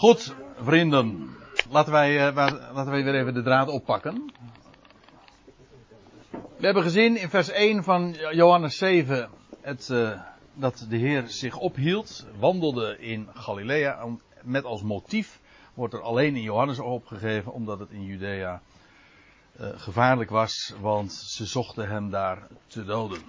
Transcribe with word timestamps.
Goed, 0.00 0.34
vrienden. 0.60 1.36
Laten 1.70 1.92
wij, 1.92 2.28
uh, 2.28 2.34
laten 2.72 2.90
wij 2.90 3.04
weer 3.04 3.14
even 3.14 3.34
de 3.34 3.42
draad 3.42 3.68
oppakken. 3.68 4.32
We 6.30 6.64
hebben 6.64 6.82
gezien 6.82 7.16
in 7.16 7.28
vers 7.28 7.50
1 7.50 7.84
van 7.84 8.16
Johannes 8.32 8.78
7 8.78 9.30
het, 9.60 9.88
uh, 9.88 10.20
dat 10.54 10.86
de 10.88 10.96
Heer 10.96 11.28
zich 11.28 11.56
ophield, 11.56 12.26
wandelde 12.38 12.98
in 12.98 13.28
Galilea. 13.34 14.06
Met 14.42 14.64
als 14.64 14.82
motief 14.82 15.40
wordt 15.74 15.94
er 15.94 16.02
alleen 16.02 16.36
in 16.36 16.42
Johannes 16.42 16.78
opgegeven, 16.78 17.52
omdat 17.52 17.78
het 17.78 17.90
in 17.90 18.04
Judea 18.04 18.62
uh, 19.60 19.68
gevaarlijk 19.74 20.30
was, 20.30 20.74
want 20.80 21.12
ze 21.12 21.46
zochten 21.46 21.88
hem 21.88 22.10
daar 22.10 22.46
te 22.66 22.84
doden. 22.84 23.22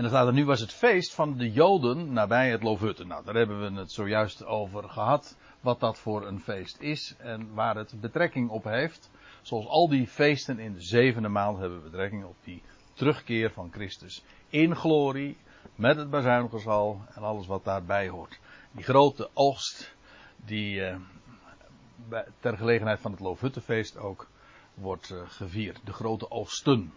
En 0.00 0.06
dan 0.06 0.14
staat 0.14 0.26
er 0.26 0.34
nu 0.34 0.44
was 0.44 0.60
het 0.60 0.72
feest 0.72 1.14
van 1.14 1.36
de 1.36 1.52
Joden 1.52 2.12
nabij 2.12 2.50
het 2.50 2.62
Lovutte. 2.62 3.04
Nou, 3.04 3.24
daar 3.24 3.34
hebben 3.34 3.60
we 3.60 3.80
het 3.80 3.92
zojuist 3.92 4.44
over 4.44 4.88
gehad. 4.88 5.36
Wat 5.60 5.80
dat 5.80 5.98
voor 5.98 6.26
een 6.26 6.40
feest 6.40 6.80
is 6.80 7.14
en 7.18 7.54
waar 7.54 7.76
het 7.76 8.00
betrekking 8.00 8.50
op 8.50 8.64
heeft. 8.64 9.10
Zoals 9.42 9.66
al 9.66 9.88
die 9.88 10.06
feesten 10.06 10.58
in 10.58 10.72
de 10.72 10.80
zevende 10.82 11.28
maand 11.28 11.58
hebben 11.58 11.82
betrekking 11.82 12.24
op 12.24 12.36
die 12.44 12.62
terugkeer 12.92 13.50
van 13.50 13.70
Christus 13.72 14.24
in 14.48 14.76
glorie. 14.76 15.36
Met 15.74 15.96
het 15.96 16.10
bazuingezal 16.10 17.00
en 17.14 17.22
alles 17.22 17.46
wat 17.46 17.64
daarbij 17.64 18.08
hoort. 18.08 18.40
Die 18.72 18.84
grote 18.84 19.30
oogst 19.34 19.94
die 20.36 20.84
eh, 20.84 20.96
ter 22.38 22.56
gelegenheid 22.56 23.00
van 23.00 23.10
het 23.10 23.20
Loofhuttenfeest 23.20 23.98
ook 23.98 24.28
wordt 24.74 25.10
eh, 25.10 25.18
gevierd. 25.26 25.80
De 25.84 25.92
grote 25.92 26.30
oogsten. 26.30 26.92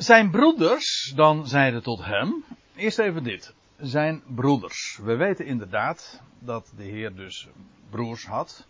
Zijn 0.00 0.30
broeders 0.30 1.12
dan 1.16 1.46
zeiden 1.46 1.82
tot 1.82 2.04
hem. 2.04 2.44
Eerst 2.76 2.98
even 2.98 3.22
dit. 3.22 3.54
Zijn 3.78 4.22
broeders. 4.26 4.98
We 5.02 5.16
weten 5.16 5.46
inderdaad 5.46 6.22
dat 6.38 6.72
de 6.76 6.82
Heer 6.82 7.14
dus 7.14 7.48
broers 7.90 8.26
had. 8.26 8.66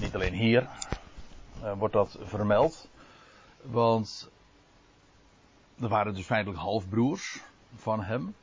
Niet 0.00 0.14
alleen 0.14 0.32
hier 0.32 0.68
uh, 1.62 1.72
wordt 1.78 1.94
dat 1.94 2.18
vermeld. 2.20 2.88
Want 3.62 4.30
er 5.80 5.88
waren 5.88 6.14
dus 6.14 6.26
feitelijk 6.26 6.60
halfbroers 6.60 7.42
van 7.74 8.02
hem. 8.02 8.34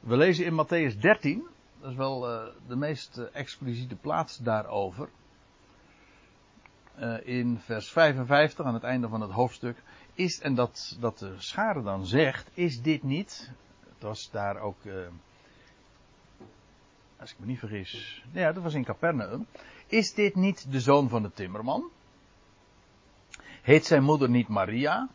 We 0.00 0.16
lezen 0.16 0.44
in 0.44 0.64
Matthäus 0.64 0.98
13. 1.00 1.46
Dat 1.80 1.90
is 1.90 1.96
wel 1.96 2.30
uh, 2.30 2.46
de 2.66 2.76
meest 2.76 3.18
uh, 3.18 3.24
expliciete 3.32 3.96
plaats 3.96 4.38
daarover. 4.38 5.08
in 7.22 7.58
vers 7.58 7.90
55 7.92 8.64
aan 8.64 8.74
het 8.74 8.82
einde 8.82 9.08
van 9.08 9.20
het 9.20 9.30
hoofdstuk 9.30 9.82
is, 10.14 10.40
en 10.40 10.54
dat, 10.54 10.96
dat 11.00 11.18
de 11.18 11.34
schade 11.38 11.82
dan 11.82 12.06
zegt, 12.06 12.50
is 12.54 12.82
dit 12.82 13.02
niet, 13.02 13.50
het 13.88 14.02
was 14.02 14.30
daar 14.30 14.56
ook, 14.56 14.84
uh, 14.84 14.94
als 17.16 17.32
ik 17.32 17.38
me 17.38 17.46
niet 17.46 17.58
vergis, 17.58 18.24
ja, 18.32 18.52
dat 18.52 18.62
was 18.62 18.74
in 18.74 18.84
Capernaum, 18.84 19.46
is 19.86 20.14
dit 20.14 20.34
niet 20.34 20.72
de 20.72 20.80
zoon 20.80 21.08
van 21.08 21.22
de 21.22 21.32
timmerman? 21.32 21.90
Heet 23.62 23.86
zijn 23.86 24.02
moeder 24.02 24.30
niet 24.30 24.48
Maria? 24.48 25.08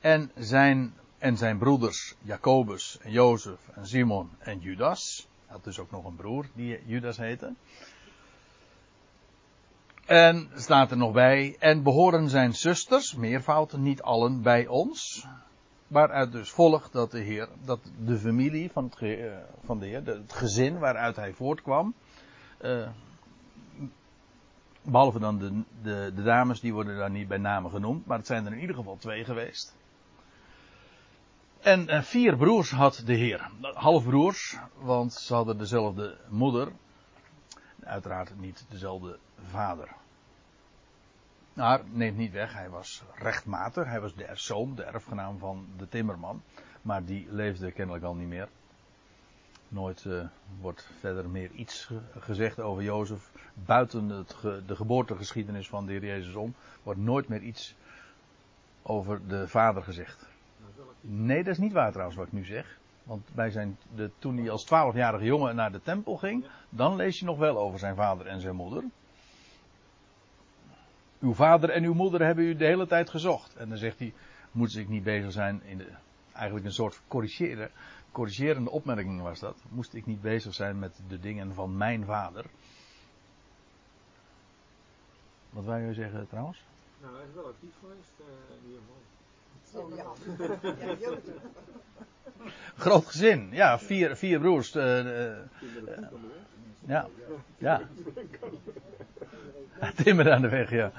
En 0.00 0.30
zijn, 0.34 0.94
en 1.18 1.36
zijn 1.36 1.58
broeders 1.58 2.14
Jacobus 2.22 2.98
en 3.00 3.10
Jozef 3.10 3.68
en 3.74 3.86
Simon 3.86 4.30
en 4.38 4.58
Judas? 4.58 5.28
Had 5.46 5.64
dus 5.64 5.78
ook 5.78 5.90
nog 5.90 6.04
een 6.04 6.16
broer 6.16 6.46
die 6.54 6.86
Judas 6.86 7.16
heette. 7.16 7.52
En 10.06 10.50
staat 10.54 10.90
er 10.90 10.96
nog 10.96 11.12
bij, 11.12 11.56
en 11.58 11.82
behoren 11.82 12.28
zijn 12.28 12.54
zusters, 12.54 13.14
meervoud, 13.14 13.76
niet 13.76 14.02
allen 14.02 14.42
bij 14.42 14.66
ons. 14.66 15.26
Waaruit 15.86 16.32
dus 16.32 16.50
volgt 16.50 16.92
dat 16.92 17.10
de 17.10 17.20
Heer, 17.20 17.48
dat 17.64 17.80
de 18.04 18.18
familie 18.18 18.70
van, 18.70 18.92
uh, 19.00 19.36
van 19.64 19.78
de 19.78 19.86
Heer, 19.86 20.02
het 20.04 20.32
gezin 20.32 20.78
waaruit 20.78 21.16
hij 21.16 21.32
voortkwam, 21.32 21.94
uh, 22.60 22.88
behalve 24.82 25.18
dan 25.18 25.38
de, 25.38 25.62
de, 25.82 26.12
de, 26.14 26.22
dames, 26.22 26.60
die 26.60 26.72
worden 26.72 26.96
daar 26.96 27.10
niet 27.10 27.28
bij 27.28 27.38
namen 27.38 27.70
genoemd, 27.70 28.06
maar 28.06 28.18
het 28.18 28.26
zijn 28.26 28.46
er 28.46 28.52
in 28.52 28.60
ieder 28.60 28.76
geval 28.76 28.96
twee 28.96 29.24
geweest. 29.24 29.76
En 31.60 31.90
uh, 31.90 32.02
vier 32.02 32.36
broers 32.36 32.70
had 32.70 33.02
de 33.06 33.14
Heer, 33.14 33.50
halfbroers, 33.74 34.56
want 34.78 35.12
ze 35.12 35.34
hadden 35.34 35.58
dezelfde 35.58 36.18
moeder, 36.28 36.72
uiteraard 37.86 38.40
niet 38.40 38.66
dezelfde 38.68 39.18
vader. 39.50 39.88
Maar 41.52 41.80
neemt 41.92 42.16
niet 42.16 42.32
weg, 42.32 42.52
hij 42.52 42.70
was 42.70 43.02
rechtmatig. 43.14 43.86
Hij 43.86 44.00
was 44.00 44.14
de 44.14 44.28
zoon, 44.32 44.74
de 44.74 44.82
erfgenaam 44.82 45.38
van 45.38 45.66
de 45.76 45.88
timmerman. 45.88 46.42
Maar 46.82 47.04
die 47.04 47.26
leefde 47.30 47.72
kennelijk 47.72 48.04
al 48.04 48.14
niet 48.14 48.28
meer. 48.28 48.48
Nooit 49.68 50.04
uh, 50.04 50.24
wordt 50.60 50.88
verder 50.98 51.28
meer 51.28 51.50
iets 51.50 51.90
gezegd 52.18 52.60
over 52.60 52.82
Jozef. 52.82 53.30
Buiten 53.54 54.26
de 54.66 54.76
geboortegeschiedenis 54.76 55.68
van 55.68 55.86
de 55.86 55.92
Heer 55.92 56.04
Jezus 56.04 56.34
om. 56.34 56.54
Wordt 56.82 57.00
nooit 57.00 57.28
meer 57.28 57.40
iets 57.40 57.74
over 58.82 59.28
de 59.28 59.48
vader 59.48 59.82
gezegd. 59.82 60.26
Nee, 61.00 61.44
dat 61.44 61.52
is 61.52 61.58
niet 61.58 61.72
waar 61.72 61.90
trouwens 61.90 62.18
wat 62.18 62.26
ik 62.26 62.32
nu 62.32 62.44
zeg. 62.44 62.78
Want 63.04 63.34
bij 63.34 63.50
zijn, 63.50 63.78
de, 63.94 64.10
toen 64.18 64.36
hij 64.36 64.50
als 64.50 64.64
twaalfjarige 64.64 65.24
jongen 65.24 65.56
naar 65.56 65.72
de 65.72 65.80
tempel 65.80 66.16
ging, 66.16 66.46
dan 66.68 66.96
lees 66.96 67.18
je 67.18 67.24
nog 67.24 67.38
wel 67.38 67.58
over 67.58 67.78
zijn 67.78 67.96
vader 67.96 68.26
en 68.26 68.40
zijn 68.40 68.56
moeder. 68.56 68.84
Uw 71.20 71.34
vader 71.34 71.70
en 71.70 71.84
uw 71.84 71.94
moeder 71.94 72.24
hebben 72.24 72.44
u 72.44 72.56
de 72.56 72.64
hele 72.64 72.86
tijd 72.86 73.10
gezocht. 73.10 73.56
En 73.56 73.68
dan 73.68 73.78
zegt 73.78 73.98
hij, 73.98 74.14
moet 74.52 74.76
ik 74.76 74.88
niet 74.88 75.02
bezig 75.02 75.32
zijn 75.32 75.62
in 75.62 75.78
de, 75.78 75.92
eigenlijk 76.32 76.66
een 76.66 76.72
soort 76.72 77.00
corrigeren, 77.08 77.70
corrigerende 78.12 78.70
opmerking 78.70 79.22
was 79.22 79.40
dat. 79.40 79.62
Moest 79.68 79.94
ik 79.94 80.06
niet 80.06 80.20
bezig 80.20 80.54
zijn 80.54 80.78
met 80.78 81.00
de 81.08 81.18
dingen 81.18 81.54
van 81.54 81.76
mijn 81.76 82.04
vader. 82.04 82.44
Wat 85.50 85.64
wij 85.64 85.88
u 85.88 85.94
zeggen 85.94 86.28
trouwens? 86.28 86.62
Nou, 87.00 87.16
hij 87.16 87.24
is 87.24 87.34
wel 87.34 87.46
actief 87.46 87.74
geweest, 87.80 88.12
uh, 88.20 88.66
ieder 88.66 88.80
geval. 88.80 89.02
Oh 89.74 89.96
ja. 89.96 90.04
ja 91.00 91.10
Groot 92.76 93.06
gezin, 93.06 93.48
ja, 93.52 93.78
vier, 93.78 94.16
vier 94.16 94.40
broers. 94.40 94.74
Uh, 94.74 95.04
uh, 95.04 95.38
ja, 96.86 97.08
ja. 97.58 97.80
Timmer 100.02 100.32
aan 100.32 100.42
de 100.42 100.48
weg, 100.48 100.70
ja. 100.70 100.92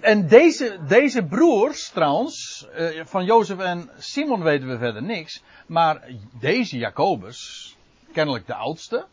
En 0.00 0.28
deze, 0.28 0.78
deze 0.86 1.24
broers, 1.24 1.88
trouwens, 1.88 2.66
uh, 2.78 3.04
van 3.04 3.24
Jozef 3.24 3.58
en 3.58 3.90
Simon 3.98 4.42
weten 4.42 4.68
we 4.68 4.78
verder 4.78 5.02
niks. 5.02 5.42
Maar 5.66 6.08
deze 6.40 6.78
Jacobus, 6.78 7.76
kennelijk 8.12 8.46
de 8.46 8.54
oudste. 8.54 9.06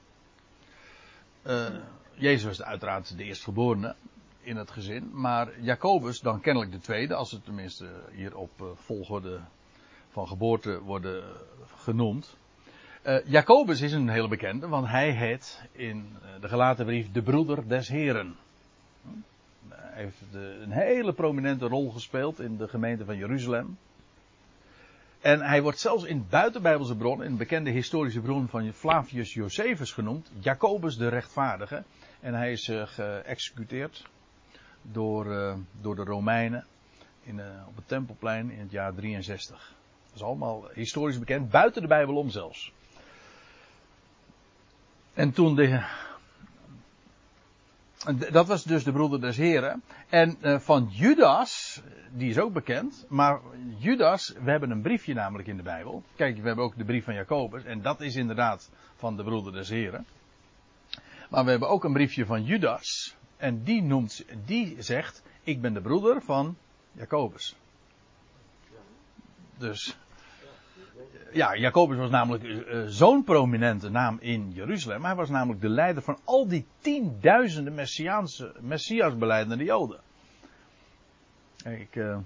Uh, 1.48 1.68
Jezus 2.14 2.44
was 2.44 2.62
uiteraard 2.62 3.18
de 3.18 3.24
eerstgeborene 3.24 3.96
in 4.48 4.58
het 4.58 4.72
gezin. 4.72 5.10
Maar 5.14 5.62
Jacobus 5.62 6.20
dan 6.20 6.42
kennelijk 6.42 6.72
de 6.72 6.80
tweede, 6.80 7.14
als 7.14 7.32
het 7.32 7.46
tenminste 7.46 7.88
hier 8.12 8.38
op 8.38 8.52
uh, 8.62 8.68
volgorde 8.74 9.40
van 10.10 10.28
geboorte 10.28 10.82
worden 10.82 11.24
genoemd. 11.78 12.38
Uh, 13.04 13.26
Jacobus 13.26 13.82
is 13.82 13.94
een 13.94 14.10
hele 14.10 14.28
bekende, 14.28 14.68
want 14.68 14.88
hij 14.88 15.12
heet 15.12 15.62
in 15.72 16.18
de 16.42 16.48
gelaten 16.48 16.86
brief 16.86 17.12
de 17.12 17.22
broeder 17.22 17.68
des 17.68 17.88
Heren. 17.88 18.36
Hij 19.70 20.04
heeft 20.04 20.22
een 20.62 20.72
hele 20.72 21.14
prominente 21.14 21.68
rol 21.68 21.92
gespeeld 21.92 22.40
in 22.40 22.58
de 22.58 22.68
gemeente 22.68 23.06
van 23.06 23.18
Jeruzalem. 23.18 23.78
En 25.20 25.42
hij 25.42 25.62
wordt 25.62 25.80
zelfs 25.80 26.04
in 26.04 26.26
buitenbijbelse 26.30 26.96
bron, 26.96 27.24
in 27.24 27.38
bekende 27.38 27.70
historische 27.70 28.22
bron 28.22 28.48
van 28.48 28.74
Flavius 28.74 29.34
Josephus 29.34 29.92
genoemd, 29.92 30.32
Jacobus 30.40 30.98
de 30.98 31.08
rechtvaardige. 31.08 31.84
En 32.20 32.34
hij 32.34 32.52
is 32.52 32.72
geëxecuteerd 32.86 34.06
door, 34.92 35.26
uh, 35.26 35.54
door 35.82 35.96
de 35.96 36.04
Romeinen 36.04 36.66
in, 37.24 37.38
uh, 37.38 37.46
op 37.68 37.76
het 37.76 37.88
Tempelplein 37.88 38.52
in 38.52 38.60
het 38.60 38.72
jaar 38.72 38.94
63. 38.94 39.76
Dat 40.06 40.16
is 40.16 40.24
allemaal 40.24 40.68
historisch 40.74 41.20
bekend, 41.20 41.50
buiten 41.50 41.82
de 41.82 41.88
Bijbel 41.88 42.16
om 42.16 42.30
zelfs. 42.30 42.72
En 45.14 45.32
toen 45.32 45.56
de. 45.56 45.84
Dat 48.32 48.48
was 48.48 48.64
dus 48.64 48.84
de 48.84 48.92
broeder 48.92 49.22
des 49.22 49.38
Heren. 49.38 49.84
En 50.10 50.38
uh, 50.42 50.60
van 50.60 50.88
Judas, 50.92 51.82
die 52.12 52.30
is 52.30 52.38
ook 52.38 52.54
bekend. 52.54 53.06
Maar 53.10 53.40
Judas, 53.78 54.34
we 54.44 54.50
hebben 54.50 54.72
een 54.72 54.82
briefje 54.82 55.14
namelijk 55.14 55.48
in 55.48 55.58
de 55.58 55.64
Bijbel. 55.64 56.04
Kijk, 56.16 56.38
we 56.38 56.48
hebben 56.48 56.66
ook 56.66 56.78
de 56.78 56.86
brief 56.86 57.04
van 57.04 57.14
Jacobus. 57.14 57.64
En 57.64 57.82
dat 57.82 58.02
is 58.02 58.16
inderdaad 58.16 58.70
van 58.96 59.18
de 59.18 59.24
broeder 59.24 59.54
des 59.54 59.70
Heren. 59.70 60.06
Maar 61.30 61.44
we 61.44 61.50
hebben 61.50 61.70
ook 61.70 61.84
een 61.84 61.94
briefje 61.94 62.26
van 62.26 62.44
Judas. 62.44 63.17
En 63.38 63.64
die 63.64 63.82
noemt, 63.82 64.26
die 64.46 64.82
zegt, 64.82 65.24
ik 65.44 65.62
ben 65.62 65.74
de 65.74 65.82
broeder 65.82 66.22
van 66.22 66.58
Jacobus. 66.92 67.56
Dus 69.58 69.98
ja, 71.32 71.56
Jacobus 71.56 71.98
was 71.98 72.10
namelijk 72.10 72.44
uh, 72.44 72.84
zo'n 72.86 73.24
prominente 73.24 73.90
naam 73.90 74.18
in 74.22 74.52
Jeruzalem. 74.52 75.04
Hij 75.04 75.16
was 75.16 75.30
namelijk 75.30 75.62
de 75.62 75.70
leider 75.70 76.04
van 76.04 76.18
al 76.24 76.48
die 76.48 76.66
tienduizenden 76.80 77.74
Messiaanse, 77.74 78.54
Messias 78.60 79.18
beleidende 79.18 79.64
Joden. 79.64 80.00
Ik, 81.66 81.96
uh, 81.96 82.18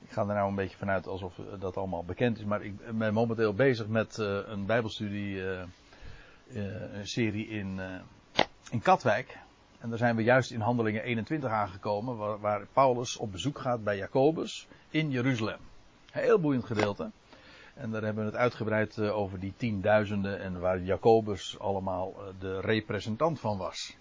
ik 0.00 0.10
ga 0.10 0.20
er 0.20 0.34
nou 0.34 0.48
een 0.48 0.54
beetje 0.54 0.76
vanuit 0.76 1.06
alsof 1.06 1.40
dat 1.58 1.76
allemaal 1.76 2.04
bekend 2.04 2.38
is. 2.38 2.44
Maar 2.44 2.62
ik 2.62 2.98
ben 2.98 3.14
momenteel 3.14 3.54
bezig 3.54 3.86
met 3.86 4.16
een 4.46 4.66
bijbelstudie, 4.66 5.34
uh, 5.34 5.62
uh, 6.52 6.94
een 6.94 7.08
serie 7.08 7.48
in, 7.48 7.80
in 8.70 8.80
Katwijk. 8.80 9.38
En 9.78 9.88
daar 9.88 9.98
zijn 9.98 10.16
we 10.16 10.22
juist 10.22 10.50
in 10.50 10.60
handelingen 10.60 11.02
21 11.02 11.50
aangekomen. 11.50 12.40
Waar, 12.40 12.66
Paulus 12.72 13.16
op 13.16 13.32
bezoek 13.32 13.58
gaat 13.58 13.84
bij 13.84 13.96
Jacobus 13.96 14.66
in 14.90 15.10
Jeruzalem. 15.10 15.58
Heel 16.10 16.40
boeiend 16.40 16.64
gedeelte. 16.64 17.10
En 17.74 17.90
daar 17.90 18.02
hebben 18.02 18.24
we 18.24 18.30
het 18.30 18.40
uitgebreid 18.40 19.00
over 19.00 19.40
die 19.40 19.52
tienduizenden 19.56 20.40
en 20.40 20.60
waar 20.60 20.80
Jacobus 20.80 21.58
allemaal 21.58 22.14
de 22.38 22.60
representant 22.60 23.40
van 23.40 23.58
was. 23.58 23.96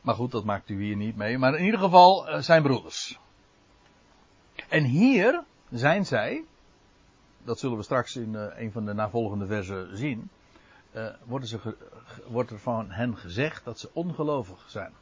Maar 0.00 0.14
goed, 0.14 0.30
dat 0.30 0.44
maakt 0.44 0.68
u 0.68 0.82
hier 0.82 0.96
niet 0.96 1.16
mee. 1.16 1.38
Maar 1.38 1.54
in 1.58 1.64
ieder 1.64 1.80
geval 1.80 2.42
zijn 2.42 2.62
broeders. 2.62 3.18
En 4.68 4.84
hier 4.84 5.44
zijn 5.70 6.06
zij, 6.06 6.44
dat 7.44 7.58
zullen 7.58 7.76
we 7.76 7.82
straks 7.82 8.16
in 8.16 8.34
een 8.34 8.72
van 8.72 8.84
de 8.84 8.92
navolgende 8.92 9.46
versen 9.46 9.96
zien, 9.96 10.30
uh, 10.92 11.14
worden 11.24 11.48
ze 11.48 11.76
wordt 12.26 12.50
er 12.50 12.58
van 12.58 12.90
hen 12.90 13.16
gezegd 13.16 13.64
dat 13.64 13.78
ze 13.78 13.90
ongelovig 13.92 14.70
zijn. 14.70 14.92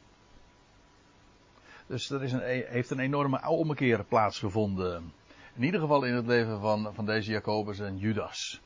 Dus 1.87 2.11
er 2.11 2.23
is 2.23 2.33
een, 2.33 2.43
e, 2.43 2.65
heeft 2.67 2.91
een 2.91 2.99
enorme 2.99 3.49
ommekeer 3.49 4.05
plaatsgevonden. 4.05 5.13
In 5.55 5.63
ieder 5.63 5.81
geval 5.81 6.05
in 6.05 6.15
het 6.15 6.27
leven 6.27 6.61
van, 6.61 6.95
van 6.95 7.07
deze 7.07 7.31
Jacobus 7.31 7.79
en 7.79 7.99
Judas. 7.99 8.61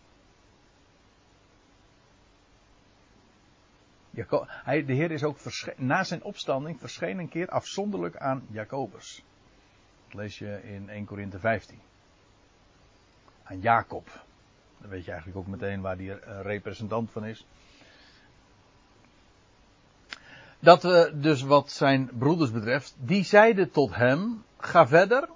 Hij, 4.46 4.84
de 4.84 4.92
Heer 4.92 5.10
is 5.10 5.24
ook 5.24 5.38
na 5.76 6.04
zijn 6.04 6.22
opstanding 6.22 6.80
verschenen 6.80 7.18
een 7.18 7.28
keer 7.28 7.48
afzonderlijk 7.48 8.16
aan 8.16 8.46
Jacobus 8.50 9.22
lees 10.14 10.38
je 10.38 10.62
in 10.62 10.88
1 10.88 11.04
Korinthe 11.04 11.38
15. 11.38 11.80
Aan 13.42 13.60
Jacob. 13.60 14.24
Dan 14.84 14.92
weet 14.92 15.04
je 15.04 15.10
eigenlijk 15.10 15.40
ook 15.40 15.46
meteen 15.46 15.80
waar 15.80 15.96
die 15.96 16.12
representant 16.42 17.10
van 17.10 17.24
is. 17.24 17.46
Dat 20.58 20.84
uh, 20.84 21.04
dus 21.14 21.42
wat 21.42 21.70
zijn 21.70 22.10
broeders 22.18 22.50
betreft, 22.50 22.94
die 22.98 23.24
zeiden 23.24 23.70
tot 23.70 23.94
hem, 23.94 24.44
ga 24.56 24.86
verder, 24.86 25.28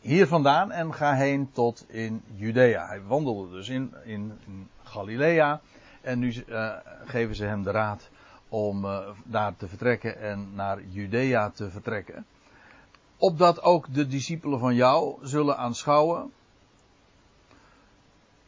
hier 0.00 0.26
vandaan 0.26 0.72
en 0.72 0.94
ga 0.94 1.14
heen 1.14 1.52
tot 1.52 1.84
in 1.88 2.22
Judea. 2.34 2.86
Hij 2.86 3.02
wandelde 3.02 3.56
dus 3.56 3.68
in, 3.68 3.94
in, 4.04 4.38
Galilea 4.82 5.60
en 6.00 6.18
nu 6.18 6.44
uh, 6.48 6.76
geven 7.04 7.34
ze 7.34 7.44
hem 7.44 7.62
de 7.62 7.70
raad 7.70 8.10
om 8.48 8.86
daar 9.24 9.56
te 9.56 9.68
vertrekken 9.68 10.20
en 10.20 10.54
naar 10.54 10.82
Judea 10.82 11.50
te 11.50 11.70
vertrekken 11.70 12.26
opdat 13.16 13.62
ook 13.62 13.94
de 13.94 14.06
discipelen 14.06 14.58
van 14.58 14.74
jou 14.74 15.18
zullen 15.22 15.56
aanschouwen. 15.56 16.32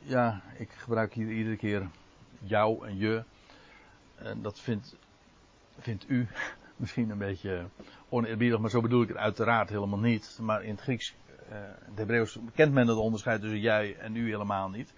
Ja, 0.08 0.40
ik 0.58 0.70
gebruik 0.72 1.12
hier 1.14 1.30
iedere 1.30 1.56
keer 1.56 1.88
jou 2.38 2.86
en 2.86 2.96
je. 2.96 3.24
En 4.14 4.42
dat 4.42 4.60
vindt, 4.60 4.96
vindt 5.78 6.08
u 6.08 6.28
misschien 6.76 7.10
een 7.10 7.18
beetje 7.18 7.66
oneerbiedig, 8.08 8.58
maar 8.58 8.70
zo 8.70 8.80
bedoel 8.80 9.02
ik 9.02 9.08
het 9.08 9.16
uiteraard 9.16 9.68
helemaal 9.68 9.98
niet. 9.98 10.38
Maar 10.42 10.64
in 10.64 10.70
het 10.70 10.80
Grieks, 10.80 11.14
uh, 11.48 11.56
het 11.84 11.98
Hebreeuws, 11.98 12.38
kent 12.54 12.72
men 12.72 12.88
het 12.88 12.96
onderscheid 12.96 13.40
tussen 13.40 13.60
jij 13.60 13.96
en 13.96 14.16
u 14.16 14.30
helemaal 14.30 14.70
niet. 14.70 14.92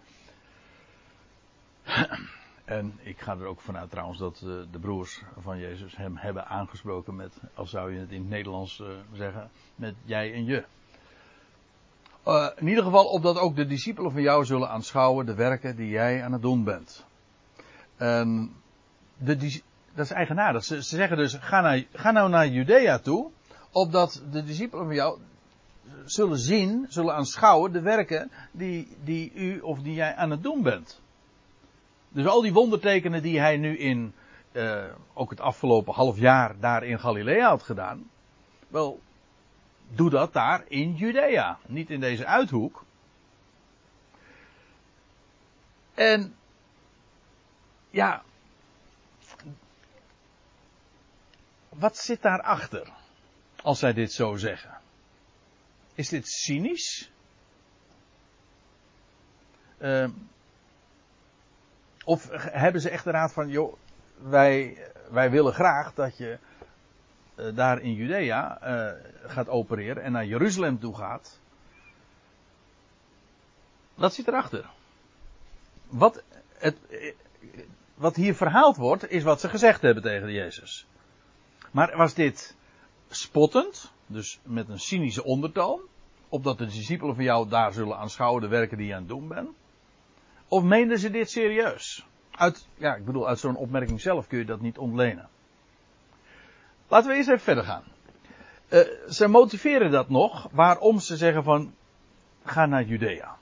En 2.65 2.99
ik 3.03 3.21
ga 3.21 3.33
er 3.33 3.45
ook 3.45 3.61
vanuit 3.61 3.91
trouwens 3.91 4.19
dat 4.19 4.43
uh, 4.45 4.63
de 4.71 4.79
broers 4.79 5.23
van 5.39 5.59
Jezus 5.59 5.97
hem 5.97 6.17
hebben 6.17 6.47
aangesproken 6.47 7.17
met, 7.17 7.41
als 7.55 7.71
zou 7.71 7.93
je 7.93 8.01
het 8.01 8.11
in 8.11 8.21
het 8.21 8.29
Nederlands 8.29 8.79
uh, 8.79 8.89
zeggen, 9.13 9.51
met 9.75 9.95
jij 10.05 10.33
en 10.33 10.45
je. 10.45 10.65
Uh, 12.29 12.49
in 12.57 12.69
ieder 12.69 12.85
geval 12.85 13.07
opdat 13.07 13.39
ook 13.39 13.57
de 13.57 13.67
discipelen 13.67 14.13
van 14.13 14.23
jou 14.23 14.45
zullen 14.45 14.69
aanschouwen 14.69 15.27
de 15.27 15.35
werken 15.35 15.77
die 15.77 15.89
jij 15.89 16.25
aan 16.25 16.33
het 16.33 16.43
doen 16.43 16.65
bent. 16.65 17.05
En 17.97 18.53
de, 19.17 19.63
dat 19.95 20.05
is 20.05 20.11
eigenaardig. 20.11 20.65
Ze, 20.65 20.83
ze 20.83 20.97
zeggen 20.97 21.17
dus, 21.17 21.35
ga, 21.41 21.83
ga 21.93 22.11
nou 22.11 22.29
naar 22.29 22.49
Judea 22.49 22.99
toe, 22.99 23.31
opdat 23.73 24.23
de 24.31 24.45
discipelen 24.45 24.85
van 24.85 24.95
jou 24.95 25.19
zullen 26.05 26.39
zien, 26.39 26.87
zullen 26.89 27.15
aanschouwen 27.15 27.73
de 27.73 27.81
werken 27.81 28.31
die, 28.53 28.97
die 29.05 29.33
u 29.35 29.61
of 29.61 29.79
die 29.79 29.95
jij 29.95 30.15
aan 30.15 30.31
het 30.31 30.43
doen 30.43 30.63
bent. 30.63 31.01
Dus 32.09 32.27
al 32.27 32.41
die 32.41 32.53
wondertekenen 32.53 33.23
die 33.23 33.41
hij 33.41 33.57
nu 33.57 33.79
in, 33.79 34.13
uh, 34.53 34.85
ook 35.15 35.31
het 35.31 35.41
afgelopen 35.41 35.95
half 35.95 36.19
jaar 36.19 36.55
daar 36.61 36.85
in 36.85 37.01
Galilea 37.01 37.49
had 37.49 37.63
gedaan. 37.63 38.11
Wel, 38.69 39.01
doe 39.89 40.11
dat 40.11 40.33
daar 40.33 40.65
in 40.69 40.95
Judea. 40.95 41.59
Niet 41.67 41.91
in 41.91 42.01
deze 42.01 42.27
uithoek. 42.27 42.85
En, 45.95 46.37
ja. 47.91 48.23
Wat 51.69 51.97
zit 51.97 52.23
daarachter? 52.23 52.93
Als 53.63 53.79
zij 53.79 53.93
dit 53.93 54.13
zo 54.13 54.37
zeggen. 54.37 54.81
Is 55.95 56.09
dit 56.09 56.29
cynisch? 56.29 57.11
Uh, 59.79 60.09
of 62.05 62.29
hebben 62.33 62.81
ze 62.81 62.91
echt 62.91 63.05
de 63.05 63.11
raad 63.11 63.33
van, 63.33 63.49
joh, 63.49 63.77
wij, 64.17 64.87
wij 65.11 65.31
willen 65.31 65.53
graag 65.53 65.95
dat 65.95 66.17
je 66.17 66.39
daar 67.55 67.81
in 67.81 67.95
Judea 67.95 68.59
uh, 68.63 68.93
gaat 69.23 69.49
opereren 69.49 70.03
en 70.03 70.13
naar 70.13 70.27
Jeruzalem 70.27 70.79
toe 70.79 70.97
gaat. 70.97 71.39
Wat 73.95 74.15
zit 74.15 74.29
erachter? 74.29 74.71
Wat, 75.87 76.23
het, 76.59 76.77
wat 77.95 78.17
hier 78.17 78.35
verhaald 78.35 78.77
wordt, 78.77 79.11
is 79.11 79.23
wat 79.23 79.41
ze 79.41 79.49
gezegd 79.49 79.83
hebben 79.83 80.03
tegen 80.03 80.33
Jezus. 80.33 80.87
Maar 81.71 81.97
was 81.97 82.15
dit 82.15 82.57
spottend, 83.09 83.93
dus 84.07 84.41
met 84.43 84.69
een 84.69 84.81
cynische 84.81 85.25
ondertoon, 85.25 85.81
opdat 86.29 86.59
de 86.59 86.67
discipelen 86.67 87.15
van 87.15 87.25
jou 87.25 87.49
daar 87.49 87.73
zullen 87.73 87.97
aanschouwen 87.97 88.43
de 88.43 88.49
werken 88.49 88.77
die 88.79 88.87
je 88.87 88.95
aan 88.95 89.01
het 89.01 89.09
doen 89.09 89.29
bent? 89.29 89.49
Of 90.49 90.63
meenden 90.63 90.99
ze 90.99 91.11
dit 91.11 91.31
serieus? 91.31 92.07
Uit, 92.31 92.67
ja, 92.75 92.95
ik 92.95 93.05
bedoel, 93.05 93.29
uit 93.29 93.39
zo'n 93.39 93.57
opmerking 93.57 94.01
zelf 94.01 94.27
kun 94.27 94.39
je 94.39 94.45
dat 94.45 94.61
niet 94.61 94.79
ontlenen. 94.79 95.29
Laten 96.89 97.11
we 97.11 97.17
eens 97.17 97.27
even 97.27 97.41
verder 97.41 97.65
gaan. 97.65 97.83
Uh, 98.69 98.81
ze 99.09 99.29
motiveren 99.29 99.91
dat 99.91 100.09
nog, 100.09 100.49
waarom 100.53 100.99
ze 100.99 101.17
zeggen 101.17 101.45
van, 101.45 101.75
ga 102.45 102.67
naar 102.67 102.85
Judea. 102.85 103.37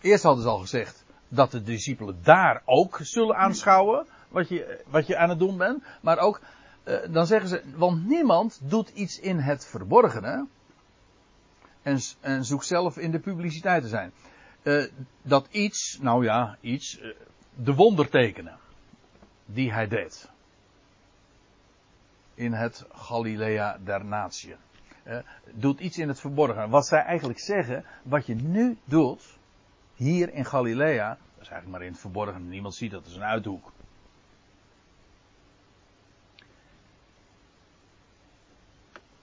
Eerst 0.00 0.22
hadden 0.22 0.42
ze 0.42 0.48
al 0.48 0.58
gezegd 0.58 1.04
dat 1.28 1.50
de 1.50 1.62
discipelen 1.62 2.18
daar 2.22 2.62
ook 2.64 2.98
zullen 3.02 3.36
aanschouwen 3.36 4.06
wat 4.28 4.48
je, 4.48 4.84
wat 4.86 5.06
je 5.06 5.16
aan 5.16 5.28
het 5.28 5.38
doen 5.38 5.56
bent. 5.56 5.82
Maar 6.00 6.18
ook, 6.18 6.40
uh, 6.84 6.98
dan 7.10 7.26
zeggen 7.26 7.48
ze, 7.48 7.62
want 7.76 8.06
niemand 8.06 8.60
doet 8.62 8.88
iets 8.88 9.20
in 9.20 9.38
het 9.38 9.66
verborgene. 9.66 10.46
En, 11.82 11.98
en 12.20 12.44
zoekt 12.44 12.66
zelf 12.66 12.96
in 12.96 13.10
de 13.10 13.18
publiciteit 13.18 13.82
te 13.82 13.88
zijn 13.88 14.12
uh, 14.64 14.84
dat 15.22 15.48
iets, 15.50 15.98
nou 16.00 16.24
ja, 16.24 16.56
iets, 16.60 17.00
de 17.54 17.74
wondertekenen 17.74 18.58
die 19.46 19.72
hij 19.72 19.88
deed. 19.88 20.30
In 22.34 22.52
het 22.52 22.84
Galilea 22.92 23.78
der 23.84 24.04
Natieën. 24.04 24.56
Uh, 25.06 25.18
doet 25.52 25.80
iets 25.80 25.98
in 25.98 26.08
het 26.08 26.20
verborgen. 26.20 26.70
Wat 26.70 26.86
zij 26.86 27.02
eigenlijk 27.02 27.38
zeggen, 27.38 27.84
wat 28.02 28.26
je 28.26 28.34
nu 28.34 28.78
doet, 28.84 29.38
hier 29.94 30.32
in 30.32 30.44
Galilea, 30.44 31.08
dat 31.08 31.18
is 31.42 31.48
eigenlijk 31.48 31.68
maar 31.70 31.82
in 31.82 31.92
het 31.92 32.00
verborgen, 32.00 32.48
niemand 32.48 32.74
ziet 32.74 32.90
dat, 32.90 33.06
is 33.06 33.14
een 33.14 33.24
uithoek. 33.24 33.72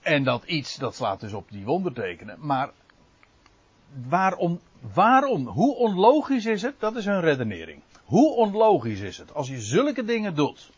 En 0.00 0.24
dat 0.24 0.44
iets, 0.44 0.76
dat 0.76 0.94
slaat 0.94 1.20
dus 1.20 1.32
op 1.32 1.50
die 1.50 1.64
wondertekenen. 1.64 2.36
Maar 2.40 2.70
waarom, 4.08 4.60
waarom, 4.94 5.46
hoe 5.46 5.74
onlogisch 5.76 6.46
is 6.46 6.62
het? 6.62 6.80
Dat 6.80 6.96
is 6.96 7.04
hun 7.04 7.20
redenering. 7.20 7.82
Hoe 8.04 8.34
onlogisch 8.34 9.00
is 9.00 9.18
het 9.18 9.34
als 9.34 9.48
je 9.48 9.60
zulke 9.60 10.04
dingen 10.04 10.34
doet? 10.34 10.70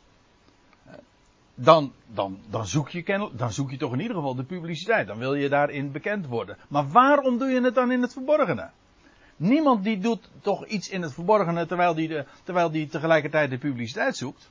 Dan, 1.54 1.92
dan, 2.06 2.40
dan, 2.50 2.66
zoek 2.66 2.88
je 2.88 3.30
dan 3.32 3.52
zoek 3.52 3.70
je 3.70 3.76
toch 3.76 3.92
in 3.92 4.00
ieder 4.00 4.16
geval 4.16 4.34
de 4.34 4.44
publiciteit. 4.44 5.06
Dan 5.06 5.18
wil 5.18 5.34
je 5.34 5.48
daarin 5.48 5.92
bekend 5.92 6.26
worden. 6.26 6.56
Maar 6.68 6.88
waarom 6.88 7.38
doe 7.38 7.48
je 7.48 7.60
het 7.60 7.74
dan 7.74 7.92
in 7.92 8.02
het 8.02 8.12
verborgene? 8.12 8.70
Niemand 9.36 9.84
die 9.84 9.98
doet 9.98 10.30
toch 10.40 10.66
iets 10.66 10.88
in 10.88 11.02
het 11.02 11.12
verborgene 11.12 11.66
terwijl 11.66 11.94
die, 11.94 12.08
de, 12.08 12.24
terwijl 12.42 12.70
die 12.70 12.86
tegelijkertijd 12.86 13.50
de 13.50 13.58
publiciteit 13.58 14.16
zoekt. 14.16 14.50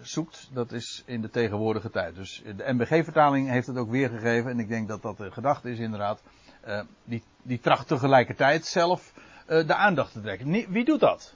Zoekt, 0.00 0.48
dat 0.52 0.72
is 0.72 1.02
in 1.06 1.20
de 1.20 1.30
tegenwoordige 1.30 1.90
tijd. 1.90 2.14
Dus 2.14 2.42
de 2.56 2.72
MBG-vertaling 2.72 3.48
heeft 3.48 3.66
het 3.66 3.76
ook 3.76 3.90
weergegeven. 3.90 4.50
En 4.50 4.58
ik 4.58 4.68
denk 4.68 4.88
dat 4.88 5.02
dat 5.02 5.16
de 5.16 5.30
gedachte 5.30 5.70
is 5.70 5.78
inderdaad. 5.78 6.22
Uh, 6.66 6.80
die, 7.04 7.22
die 7.42 7.60
tracht 7.60 7.88
tegelijkertijd 7.88 8.66
zelf 8.66 9.12
uh, 9.48 9.66
de 9.66 9.74
aandacht 9.74 10.12
te 10.12 10.20
trekken. 10.20 10.72
wie 10.72 10.84
doet 10.84 11.00
dat? 11.00 11.34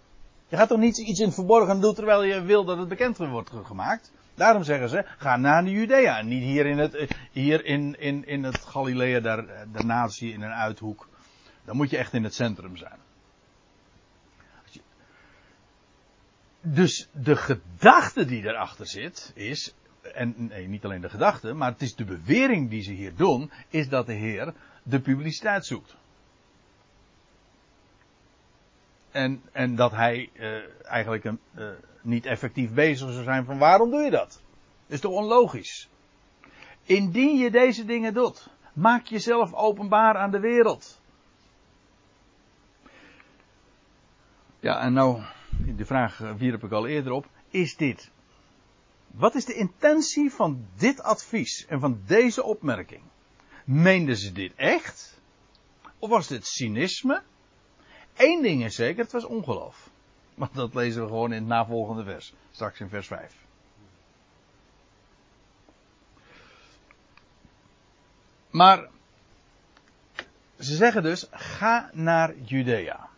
Je 0.48 0.56
gaat 0.56 0.68
toch 0.68 0.78
niet 0.78 0.98
iets 0.98 1.20
in 1.20 1.26
het 1.26 1.34
verborgen 1.34 1.80
doen 1.80 1.94
terwijl 1.94 2.22
je 2.22 2.42
wil 2.42 2.64
dat 2.64 2.78
het 2.78 2.88
bekend 2.88 3.16
wordt 3.16 3.50
gemaakt? 3.64 4.12
Daarom 4.34 4.62
zeggen 4.62 4.88
ze, 4.88 5.04
ga 5.18 5.36
naar 5.36 5.64
de 5.64 5.70
Judea. 5.70 6.22
Niet 6.22 6.42
hier 6.42 6.66
in 6.66 6.78
het, 6.78 6.94
eh, 6.94 7.08
hier 7.32 7.64
in, 7.64 8.00
in, 8.00 8.26
in 8.26 8.44
het 8.44 8.58
Galilea, 8.58 9.20
daar, 9.20 9.46
de 9.72 9.84
natie 9.84 10.32
in 10.32 10.42
een 10.42 10.52
uithoek. 10.52 11.08
Dan 11.64 11.76
moet 11.76 11.90
je 11.90 11.96
echt 11.96 12.12
in 12.12 12.24
het 12.24 12.34
centrum 12.34 12.76
zijn. 12.76 12.98
Dus 16.60 17.08
de 17.12 17.36
gedachte 17.36 18.24
die 18.24 18.42
erachter 18.42 18.86
zit, 18.86 19.32
is, 19.34 19.74
en 20.14 20.34
nee, 20.36 20.68
niet 20.68 20.84
alleen 20.84 21.00
de 21.00 21.08
gedachte, 21.08 21.52
maar 21.52 21.72
het 21.72 21.82
is 21.82 21.94
de 21.94 22.04
bewering 22.04 22.70
die 22.70 22.82
ze 22.82 22.92
hier 22.92 23.14
doen, 23.14 23.50
is 23.68 23.88
dat 23.88 24.06
de 24.06 24.12
Heer 24.12 24.54
de 24.82 25.00
publiciteit 25.00 25.66
zoekt. 25.66 25.96
En, 29.10 29.42
en 29.52 29.74
dat 29.74 29.90
hij 29.92 30.30
uh, 30.34 30.58
eigenlijk 30.82 31.24
een, 31.24 31.40
uh, 31.58 31.68
niet 32.02 32.26
effectief 32.26 32.72
bezig 32.72 33.12
zou 33.12 33.24
zijn 33.24 33.44
van 33.44 33.58
waarom 33.58 33.90
doe 33.90 34.00
je 34.00 34.10
dat? 34.10 34.42
Dat 34.86 34.96
is 34.96 35.00
toch 35.00 35.12
onlogisch? 35.12 35.88
Indien 36.82 37.36
je 37.36 37.50
deze 37.50 37.84
dingen 37.84 38.14
doet, 38.14 38.48
maak 38.72 39.06
jezelf 39.06 39.54
openbaar 39.54 40.16
aan 40.16 40.30
de 40.30 40.40
wereld. 40.40 41.00
Ja, 44.60 44.80
en 44.80 44.92
nou, 44.92 45.22
de 45.76 45.84
vraag 45.84 46.20
eh, 46.20 46.34
wierp 46.34 46.64
ik 46.64 46.72
al 46.72 46.86
eerder 46.86 47.12
op. 47.12 47.26
Is 47.50 47.76
dit. 47.76 48.10
Wat 49.06 49.34
is 49.34 49.44
de 49.44 49.54
intentie 49.54 50.30
van 50.30 50.66
dit 50.76 51.02
advies 51.02 51.66
en 51.66 51.80
van 51.80 52.00
deze 52.06 52.42
opmerking? 52.42 53.02
Meenden 53.64 54.16
ze 54.16 54.32
dit 54.32 54.52
echt? 54.56 55.20
Of 55.98 56.10
was 56.10 56.26
dit 56.26 56.46
cynisme? 56.46 57.22
Eén 58.18 58.42
ding 58.42 58.64
is 58.64 58.74
zeker, 58.74 59.02
het 59.02 59.12
was 59.12 59.24
ongeloof. 59.24 59.90
Maar 60.34 60.48
dat 60.52 60.74
lezen 60.74 61.02
we 61.02 61.08
gewoon 61.08 61.32
in 61.32 61.38
het 61.38 61.48
navolgende 61.48 62.04
vers. 62.04 62.32
Straks 62.50 62.80
in 62.80 62.88
vers 62.88 63.06
5. 63.06 63.34
Maar 68.50 68.88
ze 70.58 70.74
zeggen 70.74 71.02
dus: 71.02 71.26
ga 71.30 71.90
naar 71.92 72.34
Judea. 72.38 73.08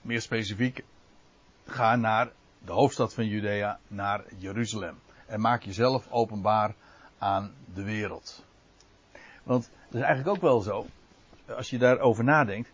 Meer 0.00 0.20
specifiek, 0.20 0.84
ga 1.66 1.96
naar 1.96 2.32
de 2.58 2.72
hoofdstad 2.72 3.14
van 3.14 3.26
Judea, 3.26 3.78
naar 3.88 4.24
Jeruzalem. 4.36 4.98
En 5.26 5.40
maak 5.40 5.62
jezelf 5.62 6.10
openbaar 6.10 6.74
aan 7.18 7.54
de 7.74 7.82
wereld. 7.82 8.44
Want 9.42 9.64
het 9.64 9.94
is 9.94 10.00
eigenlijk 10.00 10.36
ook 10.36 10.42
wel 10.42 10.60
zo, 10.60 10.86
als 11.56 11.70
je 11.70 11.78
daarover 11.78 12.24
nadenkt, 12.24 12.70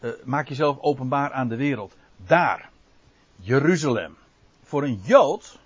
uh, 0.00 0.10
maak 0.24 0.48
jezelf 0.48 0.78
openbaar 0.78 1.32
aan 1.32 1.48
de 1.48 1.56
wereld. 1.56 1.96
Daar, 2.16 2.70
Jeruzalem. 3.36 4.16
Voor 4.62 4.82
een 4.82 5.00
Jood 5.04 5.58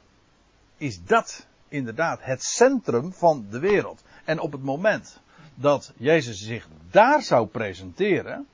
is 0.76 1.04
dat 1.04 1.46
inderdaad 1.68 2.22
het 2.22 2.42
centrum 2.42 3.12
van 3.12 3.46
de 3.50 3.58
wereld. 3.58 4.04
En 4.24 4.40
op 4.40 4.52
het 4.52 4.62
moment 4.62 5.20
dat 5.54 5.92
Jezus 5.96 6.38
zich 6.38 6.68
daar 6.90 7.22
zou 7.22 7.46
presenteren, 7.46 8.46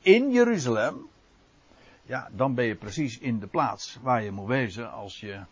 in 0.00 0.30
Jeruzalem, 0.30 1.06
ja, 2.02 2.28
dan 2.32 2.54
ben 2.54 2.64
je 2.64 2.74
precies 2.74 3.18
in 3.18 3.38
de 3.38 3.46
plaats 3.46 3.98
waar 4.02 4.22
je 4.22 4.30
moet 4.30 4.48
wezen 4.48 4.92
als 4.92 5.20
je, 5.20 5.44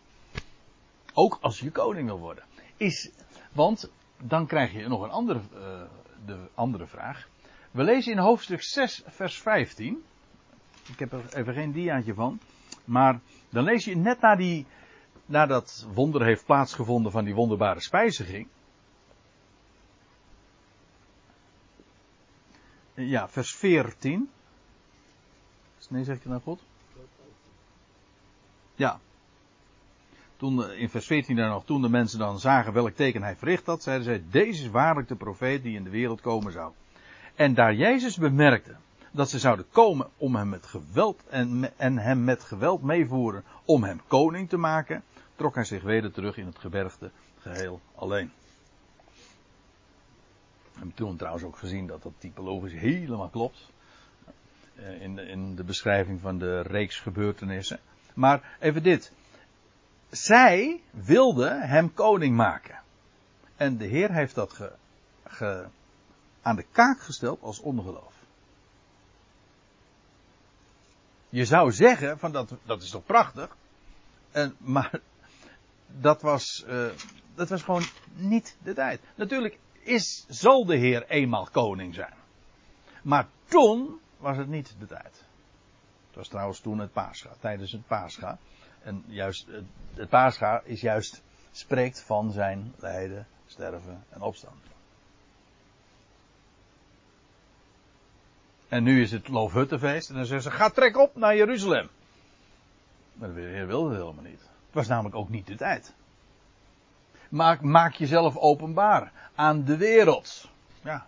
ook 1.13 1.37
als 1.41 1.59
je 1.59 1.71
koning 1.71 2.07
wil 2.07 2.19
worden. 2.19 2.43
Is, 2.77 3.11
want 3.51 3.91
dan 4.17 4.47
krijg 4.47 4.73
je 4.73 4.87
nog 4.87 5.01
een 5.01 5.09
andere, 5.09 5.39
uh, 5.53 5.81
de 6.25 6.37
andere 6.53 6.87
vraag. 6.87 7.29
We 7.71 7.83
lezen 7.83 8.11
in 8.11 8.17
hoofdstuk 8.17 8.61
6, 8.61 9.03
vers 9.05 9.41
15. 9.41 10.03
Ik 10.87 10.99
heb 10.99 11.11
er 11.11 11.35
even 11.35 11.53
geen 11.53 11.71
diaatje 11.71 12.13
van. 12.13 12.39
Maar 12.85 13.19
dan 13.49 13.63
lees 13.63 13.85
je 13.85 13.95
net 13.95 14.21
na 14.21 14.35
die, 14.35 14.65
nadat 15.25 15.87
wonder 15.93 16.23
heeft 16.23 16.45
plaatsgevonden 16.45 17.11
van 17.11 17.23
die 17.23 17.33
wonderbare 17.33 17.81
spijziging. 17.81 18.47
Ja, 22.93 23.29
vers 23.29 23.55
14. 23.55 24.29
Nee, 25.89 26.03
zeg 26.03 26.15
ik 26.15 26.21
het 26.21 26.31
nou 26.31 26.41
goed? 26.41 26.63
Ja. 28.75 28.99
Toen, 30.37 30.63
eh, 30.63 30.79
in 30.79 30.89
vers 30.89 31.05
14 31.05 31.35
dan 31.35 31.49
nog, 31.49 31.65
toen 31.65 31.81
de 31.81 31.89
mensen 31.89 32.19
dan 32.19 32.39
zagen 32.39 32.73
welk 32.73 32.95
teken 32.95 33.23
hij 33.23 33.35
verricht 33.35 33.65
had, 33.65 33.83
zeiden 33.83 34.05
zij, 34.05 34.23
deze 34.29 34.63
is 34.63 34.69
waarlijk 34.69 35.07
de 35.07 35.15
profeet 35.15 35.63
die 35.63 35.75
in 35.75 35.83
de 35.83 35.89
wereld 35.89 36.21
komen 36.21 36.51
zou. 36.51 36.73
En 37.35 37.53
daar 37.53 37.73
Jezus 37.73 38.17
bemerkte 38.17 38.75
dat 39.11 39.29
ze 39.29 39.39
zouden 39.39 39.65
komen 39.71 40.09
om 40.17 40.35
hem 40.35 40.49
met 40.49 40.65
geweld 40.65 41.23
en, 41.29 41.77
en 41.77 41.97
hem 41.97 42.23
met 42.23 42.43
geweld 42.43 42.81
meevoeren 42.83 43.43
om 43.65 43.83
hem 43.83 44.01
koning 44.07 44.49
te 44.49 44.57
maken, 44.57 45.03
trok 45.35 45.55
hij 45.55 45.63
zich 45.63 45.83
weder 45.83 46.11
terug 46.11 46.37
in 46.37 46.45
het 46.45 46.59
gebergte 46.59 47.11
geheel 47.39 47.81
alleen. 47.95 48.31
We 50.63 50.77
hebben 50.77 50.95
toen 50.95 51.17
trouwens 51.17 51.43
ook 51.43 51.57
gezien 51.57 51.87
dat 51.87 52.03
dat 52.03 52.13
typologisch 52.17 52.73
helemaal 52.73 53.29
klopt. 53.29 53.71
Eh, 54.75 55.01
in 55.01 55.15
de, 55.15 55.21
in 55.21 55.55
de 55.55 55.63
beschrijving 55.63 56.21
van 56.21 56.37
de 56.37 56.61
reeks 56.61 56.99
gebeurtenissen. 56.99 57.79
Maar 58.13 58.57
even 58.59 58.83
dit. 58.83 59.11
Zij 60.09 60.81
wilden 60.91 61.61
hem 61.61 61.93
koning 61.93 62.35
maken. 62.35 62.79
En 63.55 63.77
de 63.77 63.85
Heer 63.85 64.11
heeft 64.11 64.35
dat 64.35 64.53
ge, 64.53 64.71
ge, 65.23 65.65
aan 66.41 66.55
de 66.55 66.65
kaak 66.71 67.01
gesteld 67.01 67.41
als 67.41 67.59
ongeloof. 67.59 68.13
Je 71.29 71.45
zou 71.45 71.71
zeggen 71.71 72.19
van 72.19 72.31
dat, 72.31 72.53
dat 72.63 72.81
is 72.81 72.89
toch 72.89 73.03
prachtig. 73.03 73.57
En, 74.31 74.55
maar 74.57 74.99
dat 75.87 76.21
was, 76.21 76.65
uh, 76.67 76.89
dat 77.35 77.49
was 77.49 77.63
gewoon 77.63 77.83
niet 78.13 78.57
de 78.63 78.73
tijd. 78.73 79.01
Natuurlijk 79.15 79.59
is, 79.79 80.25
zal 80.29 80.65
de 80.65 80.75
Heer 80.75 81.07
eenmaal 81.07 81.47
koning 81.51 81.93
zijn. 81.95 82.13
Maar 83.03 83.27
toen 83.45 83.99
was 84.17 84.37
het 84.37 84.47
niet 84.47 84.75
de 84.79 84.85
tijd. 84.85 85.23
Het 86.07 86.15
was 86.15 86.27
trouwens 86.27 86.59
toen 86.59 86.79
het 86.79 86.91
Pascha, 86.91 87.29
tijdens 87.39 87.71
het 87.71 87.87
Pascha. 87.87 88.37
En 88.83 89.03
juist 89.07 89.47
het, 89.47 89.65
het 89.93 90.09
Pascha 90.09 90.61
is 90.63 90.81
juist, 90.81 91.21
spreekt 91.51 92.01
van 92.01 92.31
zijn 92.31 92.73
lijden, 92.77 93.27
sterven 93.45 94.03
en 94.09 94.21
opstaan. 94.21 94.59
En 98.71 98.83
nu 98.83 99.01
is 99.01 99.11
het 99.11 99.27
Loofhuttenfeest. 99.27 100.09
En 100.09 100.15
dan 100.15 100.25
zeggen 100.25 100.51
ze, 100.51 100.57
ga 100.57 100.69
trek 100.69 100.97
op 100.97 101.15
naar 101.15 101.35
Jeruzalem. 101.35 101.89
Maar 103.13 103.33
de 103.33 103.41
Heer 103.41 103.67
wilde 103.67 103.89
het 103.89 104.01
helemaal 104.01 104.23
niet. 104.23 104.39
Het 104.39 104.73
was 104.73 104.87
namelijk 104.87 105.15
ook 105.15 105.29
niet 105.29 105.47
de 105.47 105.55
tijd. 105.55 105.93
Maak, 107.29 107.61
maak 107.61 107.93
jezelf 107.93 108.37
openbaar 108.37 109.11
aan 109.35 109.63
de 109.63 109.77
wereld. 109.77 110.49
Ja. 110.81 111.05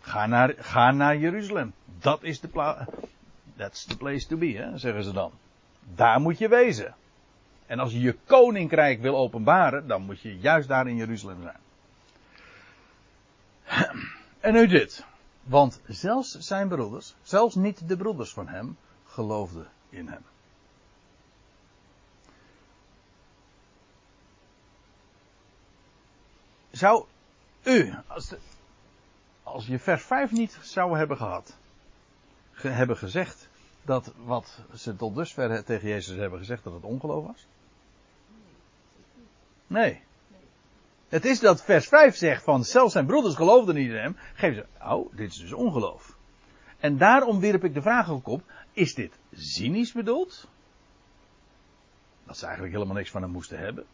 Ga 0.00 0.26
naar, 0.26 0.54
ga 0.58 0.90
naar 0.90 1.16
Jeruzalem. 1.16 1.72
Dat 1.98 2.22
is 2.22 2.40
de 2.40 2.48
plaats. 2.48 2.90
That's 3.56 3.84
the 3.84 3.96
place 3.96 4.26
to 4.26 4.36
be, 4.36 4.52
hè, 4.52 4.78
zeggen 4.78 5.04
ze 5.04 5.12
dan. 5.12 5.32
Daar 5.94 6.20
moet 6.20 6.38
je 6.38 6.48
wezen. 6.48 6.94
En 7.66 7.78
als 7.78 7.92
je 7.92 8.00
je 8.00 8.16
koninkrijk 8.24 9.00
wil 9.00 9.16
openbaren, 9.16 9.86
dan 9.86 10.02
moet 10.02 10.20
je 10.20 10.38
juist 10.38 10.68
daar 10.68 10.88
in 10.88 10.96
Jeruzalem 10.96 11.42
zijn. 11.42 11.60
En 14.40 14.52
nu 14.52 14.66
dit. 14.66 15.04
Want 15.46 15.80
zelfs 15.86 16.38
zijn 16.38 16.68
broeders, 16.68 17.14
zelfs 17.22 17.54
niet 17.54 17.88
de 17.88 17.96
broeders 17.96 18.32
van 18.32 18.48
hem, 18.48 18.76
geloofden 19.04 19.68
in 19.88 20.08
hem. 20.08 20.22
Zou 26.70 27.06
u, 27.62 27.94
als, 28.06 28.34
als 29.42 29.66
je 29.66 29.78
vers 29.78 30.02
5 30.02 30.30
niet 30.30 30.58
zou 30.62 30.98
hebben 30.98 31.16
gehad, 31.16 31.56
ge, 32.52 32.68
hebben 32.68 32.96
gezegd 32.96 33.48
dat 33.82 34.12
wat 34.24 34.58
ze 34.74 34.96
tot 34.96 35.14
dusver 35.14 35.64
tegen 35.64 35.88
Jezus 35.88 36.16
hebben 36.16 36.38
gezegd, 36.38 36.64
dat 36.64 36.72
het 36.72 36.82
ongeloof 36.82 37.26
was? 37.26 37.46
Nee. 39.66 40.02
Het 41.08 41.24
is 41.24 41.40
dat 41.40 41.64
vers 41.64 41.88
5 41.88 42.16
zegt 42.16 42.42
van 42.42 42.64
zelfs 42.64 42.92
zijn 42.92 43.06
broeders 43.06 43.34
geloofden 43.34 43.74
niet 43.74 43.88
in 43.88 43.96
hem. 43.96 44.16
Geven 44.34 44.54
ze, 44.54 44.84
oh, 44.84 45.16
dit 45.16 45.30
is 45.30 45.36
dus 45.38 45.52
ongeloof. 45.52 46.16
En 46.78 46.96
daarom 46.96 47.40
wierp 47.40 47.64
ik 47.64 47.74
de 47.74 47.82
vraag 47.82 48.10
ook 48.10 48.26
op, 48.26 48.42
is 48.72 48.94
dit 48.94 49.18
cynisch 49.32 49.92
bedoeld? 49.92 50.48
Dat 52.24 52.36
ze 52.38 52.44
eigenlijk 52.44 52.74
helemaal 52.74 52.96
niks 52.96 53.10
van 53.10 53.22
hem 53.22 53.30
moesten 53.30 53.58
hebben. 53.58 53.86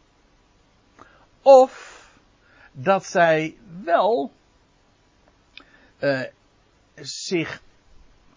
Of 1.41 2.03
dat 2.71 3.05
zij 3.05 3.57
wel 3.83 4.31
uh, 5.99 6.21
zich 6.95 7.61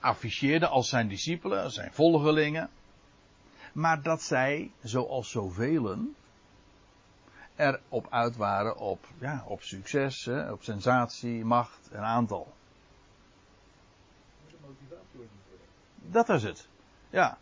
afficheerden 0.01 0.71
als 0.71 0.89
zijn 0.89 1.09
discipelen, 1.09 1.63
als 1.63 1.75
zijn 1.75 1.93
volgelingen. 1.93 2.71
Maar 3.73 4.03
dat 4.03 4.23
zij, 4.23 4.71
zoals 4.83 5.31
zoveel, 5.31 5.99
erop 7.57 8.07
uit 8.11 8.37
waren 8.37 8.77
op, 8.77 9.07
ja, 9.19 9.45
op 9.47 9.63
succes, 9.63 10.25
hè, 10.25 10.53
op 10.53 10.63
sensatie, 10.63 11.45
macht 11.45 11.89
en 11.93 12.03
aantal. 12.03 12.53
Dat 16.11 16.29
is 16.29 16.43
het. 16.43 16.69
Ja. 17.11 17.39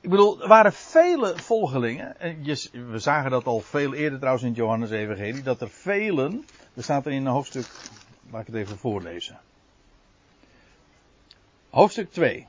Ik 0.00 0.10
bedoel, 0.10 0.42
er 0.42 0.48
waren 0.48 0.72
vele 0.72 1.38
volgelingen. 1.38 2.20
En 2.20 2.44
je, 2.44 2.70
we 2.90 2.98
zagen 2.98 3.30
dat 3.30 3.46
al 3.46 3.60
veel 3.60 3.94
eerder 3.94 4.18
trouwens 4.18 4.44
in 4.44 4.50
het 4.50 4.58
Johannes 4.58 4.90
Evangelie. 4.90 5.42
Dat 5.42 5.60
er 5.60 5.70
velen. 5.70 6.46
Er 6.74 6.82
staat 6.82 7.06
er 7.06 7.12
in 7.12 7.26
een 7.26 7.32
hoofdstuk. 7.32 7.66
Laat 8.30 8.40
ik 8.40 8.46
het 8.46 8.56
even 8.56 8.78
voorlezen. 8.78 9.40
Hoofdstuk 11.70 12.12
2. 12.12 12.46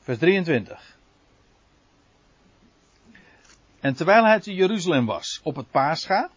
Vers 0.00 0.18
23. 0.18 0.97
En 3.80 3.94
terwijl 3.94 4.24
hij 4.24 4.40
te 4.40 4.54
Jeruzalem 4.54 5.06
was 5.06 5.40
op 5.42 5.56
het 5.56 5.70
Pascha. 5.70 6.30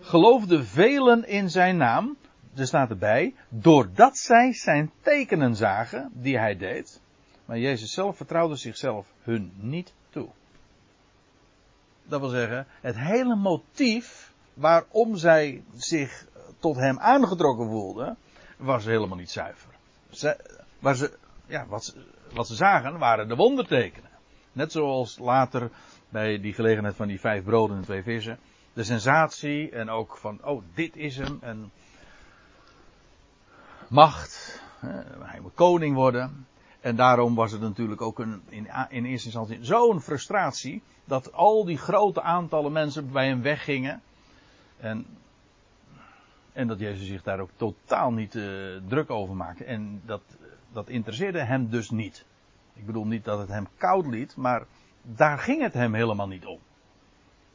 geloofden 0.00 0.66
velen 0.66 1.28
in 1.28 1.50
zijn 1.50 1.76
naam. 1.76 2.16
Er 2.54 2.66
staat 2.66 2.90
erbij. 2.90 3.34
Doordat 3.48 4.16
zij 4.16 4.52
zijn 4.52 4.90
tekenen 5.02 5.56
zagen 5.56 6.10
die 6.12 6.38
hij 6.38 6.56
deed. 6.56 7.00
Maar 7.44 7.58
Jezus 7.58 7.92
zelf 7.92 8.16
vertrouwde 8.16 8.56
zichzelf 8.56 9.06
hun 9.22 9.52
niet 9.56 9.92
toe. 10.10 10.28
Dat 12.04 12.20
wil 12.20 12.28
zeggen, 12.28 12.66
het 12.80 12.98
hele 12.98 13.36
motief 13.36 14.32
waarom 14.54 15.16
zij 15.16 15.62
zich 15.76 16.26
tot 16.58 16.76
hem 16.76 16.98
aangetrokken 16.98 17.68
voelden, 17.68 18.16
was 18.56 18.84
helemaal 18.84 19.16
niet 19.16 19.30
zuiver. 19.30 19.70
Ze, 20.10 20.36
ja, 21.46 21.66
wat, 21.66 21.96
wat 22.32 22.46
ze 22.46 22.54
zagen 22.54 22.98
waren 22.98 23.28
de 23.28 23.36
wondertekenen. 23.36 24.10
Net 24.52 24.72
zoals 24.72 25.18
later 25.18 25.70
bij 26.10 26.40
die 26.40 26.52
gelegenheid 26.52 26.96
van 26.96 27.08
die 27.08 27.20
vijf 27.20 27.44
broden 27.44 27.76
en 27.76 27.82
twee 27.82 28.02
vissen. 28.02 28.38
De 28.72 28.84
sensatie 28.84 29.70
en 29.70 29.88
ook 29.88 30.16
van, 30.16 30.44
oh, 30.44 30.62
dit 30.74 30.96
is 30.96 31.16
hem. 31.16 31.38
En 31.40 31.70
macht. 33.88 34.62
Hij 35.20 35.40
moet 35.40 35.54
koning 35.54 35.94
worden. 35.94 36.46
En 36.80 36.96
daarom 36.96 37.34
was 37.34 37.52
het 37.52 37.60
natuurlijk 37.60 38.00
ook 38.00 38.18
een, 38.18 38.42
in, 38.48 38.68
in 38.88 39.04
eerste 39.04 39.26
instantie 39.26 39.64
zo'n 39.64 40.00
frustratie. 40.00 40.82
Dat 41.04 41.32
al 41.32 41.64
die 41.64 41.78
grote 41.78 42.22
aantallen 42.22 42.72
mensen 42.72 43.12
bij 43.12 43.26
hem 43.26 43.42
weggingen. 43.42 44.02
En, 44.78 45.06
en 46.52 46.66
dat 46.66 46.78
Jezus 46.78 47.06
zich 47.06 47.22
daar 47.22 47.40
ook 47.40 47.50
totaal 47.56 48.12
niet 48.12 48.34
uh, 48.34 48.76
druk 48.88 49.10
over 49.10 49.36
maakte. 49.36 49.64
En 49.64 50.02
dat, 50.04 50.22
dat 50.72 50.88
interesseerde 50.88 51.44
hem 51.44 51.68
dus 51.68 51.90
niet. 51.90 52.24
Ik 52.74 52.86
bedoel 52.86 53.06
niet 53.06 53.24
dat 53.24 53.38
het 53.38 53.48
hem 53.48 53.68
koud 53.76 54.06
liet, 54.06 54.36
maar 54.36 54.66
daar 55.02 55.38
ging 55.38 55.62
het 55.62 55.74
hem 55.74 55.94
helemaal 55.94 56.28
niet 56.28 56.46
om. 56.46 56.60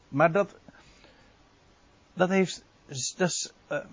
Maar 0.07 0.31
dat, 0.31 0.55
dat 2.13 2.29
heeft, 2.29 2.65
dat 2.85 3.29
is, 3.29 3.53
uh, 3.71 3.85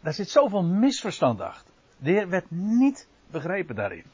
daar 0.00 0.14
zit 0.14 0.30
zoveel 0.30 0.62
misverstand 0.62 1.40
achter. 1.40 1.74
De 1.98 2.10
Heer 2.10 2.28
werd 2.28 2.50
niet 2.50 3.08
begrepen 3.30 3.74
daarin. 3.74 4.04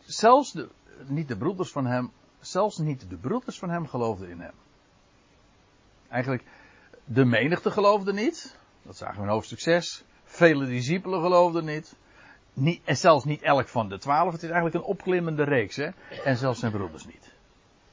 Zelfs 0.00 0.52
de, 0.52 0.68
niet 1.06 1.28
de 1.28 1.36
broeders 1.36 1.70
van 1.70 1.86
hem, 1.86 2.12
zelfs 2.40 2.78
niet 2.78 3.10
de 3.10 3.16
broeders 3.16 3.58
van 3.58 3.70
hem 3.70 3.86
geloofden 3.86 4.28
in 4.28 4.40
hem. 4.40 4.54
Eigenlijk, 6.08 6.44
de 7.04 7.24
menigte 7.24 7.70
geloofde 7.70 8.12
niet. 8.12 8.56
Dat 8.82 8.96
zagen 8.96 9.16
we 9.16 9.22
in 9.22 9.32
hoofdstuk 9.32 9.60
6. 9.60 10.04
Vele 10.24 10.66
discipelen 10.66 11.20
geloofden 11.20 11.64
niet. 11.64 11.96
Niet. 12.54 12.80
En 12.84 12.96
zelfs 12.96 13.24
niet 13.24 13.42
elk 13.42 13.68
van 13.68 13.88
de 13.88 13.98
twaalf. 13.98 14.32
Het 14.32 14.42
is 14.42 14.50
eigenlijk 14.50 14.74
een 14.74 14.90
opklimmende 14.90 15.42
reeks. 15.42 15.76
Hè? 15.76 15.88
En 16.24 16.36
zelfs 16.36 16.60
zijn 16.60 16.72
broeders 16.72 17.06
niet. 17.06 17.32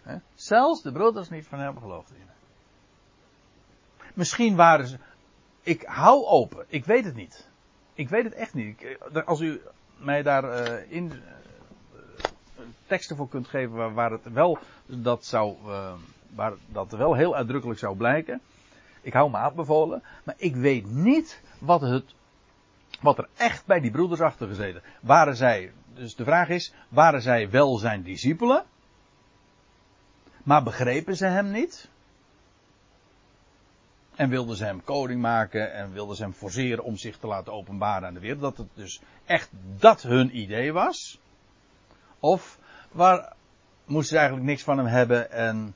Hè? 0.02 0.16
Zelfs 0.36 0.82
de 0.82 0.92
broeders 0.92 1.30
niet 1.30 1.48
van 1.48 1.60
hem 1.60 1.78
geloofden 1.78 2.16
in. 2.16 2.30
Misschien 4.14 4.56
waren 4.56 4.88
ze. 4.88 4.98
Ik 5.62 5.84
hou 5.84 6.26
open. 6.26 6.66
Ik 6.68 6.86
weet 6.86 7.06
het 7.06 7.16
niet. 7.16 7.50
Ik 7.94 8.10
weet 8.10 8.24
het 8.24 8.34
echt 8.34 8.54
niet. 8.54 8.84
Eh, 9.14 9.28
als 9.28 9.40
u 9.40 9.62
mij 9.98 10.22
daar 10.22 10.44
uh, 10.44 10.92
in 10.92 11.12
uh, 11.12 12.66
teksten 12.86 13.16
voor 13.16 13.30
kunt 13.30 13.48
geven 13.48 13.76
waar, 13.76 13.94
waar, 13.94 14.12
het 14.12 14.34
wel 14.34 14.58
dat 14.86 15.26
zou, 15.26 15.56
waar 16.30 16.54
dat 16.68 16.92
wel 16.92 17.14
heel 17.14 17.36
uitdrukkelijk 17.36 17.80
zou 17.80 17.96
blijken. 17.96 18.42
Ik 19.02 19.14
hou 19.14 19.32
me 19.32 19.38
aanbevolen, 19.38 20.04
maar 20.24 20.36
ik 20.38 20.56
weet 20.56 20.92
niet 20.92 21.42
wat 21.60 21.82
het, 21.82 22.14
wat 23.02 23.18
er 23.18 23.28
echt 23.38 23.66
bij 23.66 23.80
die 23.80 23.92
broeders 23.92 24.22
achter 24.22 24.48
gezeten. 24.48 24.82
Waren 25.02 25.36
zij, 25.36 25.72
dus 25.94 26.16
de 26.16 26.24
vraag 26.24 26.50
is, 26.50 26.74
waren 26.90 27.22
zij 27.22 27.50
wel 27.50 27.78
zijn 27.78 28.04
discipelen? 28.04 28.64
Maar 30.44 30.64
begrepen 30.64 31.16
ze 31.16 31.26
hem 31.26 31.52
niet? 31.52 31.90
En 34.16 34.30
wilden 34.30 34.56
ze 34.56 34.66
hem 34.66 34.84
koning 34.84 35.22
maken 35.22 35.74
en 35.74 35.92
wilden 35.92 36.16
ze 36.16 36.24
hem 36.24 36.34
forceren 36.34 36.84
om 36.84 36.98
zich 36.98 37.18
te 37.18 37.28
laten 37.28 37.54
openbaren 37.54 38.08
aan 38.08 38.14
de 38.14 38.20
wereld. 38.20 38.42
Dat 38.42 38.58
het 38.58 38.68
dus 38.74 39.02
echt 39.26 39.50
dat 39.78 40.02
hun 40.02 40.38
idee 40.38 40.74
was. 40.74 41.20
Of 42.20 42.60
waar 42.92 43.34
moesten 43.86 44.14
ze 44.14 44.18
eigenlijk 44.18 44.48
niks 44.48 44.64
van 44.64 44.78
hem 44.78 44.88
hebben 44.88 45.32
en 45.32 45.74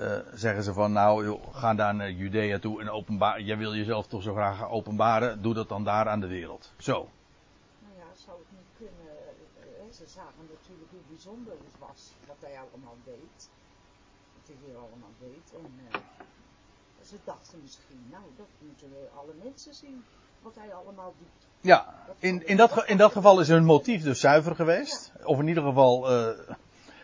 uh, 0.00 0.18
zeggen 0.34 0.62
ze 0.62 0.72
van 0.72 0.92
nou 0.92 1.24
joh, 1.24 1.54
ga 1.54 1.74
daar 1.74 1.94
naar 1.94 2.10
Judea 2.10 2.58
toe 2.58 2.80
en 2.80 2.90
openbaar. 2.90 3.40
Jij 3.40 3.56
wil 3.56 3.74
jezelf 3.74 4.06
toch 4.06 4.22
zo 4.22 4.32
graag 4.34 4.68
openbaren, 4.70 5.42
doe 5.42 5.54
dat 5.54 5.68
dan 5.68 5.84
daar 5.84 6.08
aan 6.08 6.20
de 6.20 6.26
wereld. 6.26 6.72
Zo. 6.78 7.08
Nou 7.82 7.94
ja, 7.98 8.04
zou 8.26 8.38
het 8.38 8.58
niet 8.58 8.70
kunnen. 8.76 9.14
Uh, 9.58 9.92
ze 9.92 10.04
zagen 10.06 10.44
natuurlijk 10.54 10.90
hoe 10.90 11.00
bijzonder 11.08 11.52
het 11.52 11.78
was 11.88 12.12
wat 12.26 12.36
hij 12.40 12.58
allemaal 12.58 12.96
deed. 13.04 13.48
Wat 14.36 14.46
hij 14.46 14.56
hier 14.64 14.76
allemaal 14.76 15.14
deed. 15.18 15.52
En, 15.58 15.72
uh, 15.88 16.00
ze 17.06 17.16
dachten 17.24 17.58
misschien, 17.62 18.06
nou, 18.10 18.24
dat 18.36 18.46
moeten 18.58 18.90
we 18.90 19.08
alle 19.14 19.32
mensen 19.42 19.74
zien, 19.74 20.04
wat 20.42 20.54
hij 20.54 20.74
allemaal 20.74 21.14
doet. 21.18 21.48
Ja, 21.60 22.04
in, 22.18 22.46
in, 22.46 22.56
dat, 22.56 22.84
in 22.86 22.96
dat 22.96 23.12
geval 23.12 23.40
is 23.40 23.48
hun 23.48 23.64
motief 23.64 24.02
dus 24.02 24.20
zuiver 24.20 24.54
geweest. 24.54 25.12
Ja. 25.18 25.24
Of 25.24 25.38
in 25.38 25.48
ieder 25.48 25.62
geval, 25.62 26.12
uh, 26.12 26.28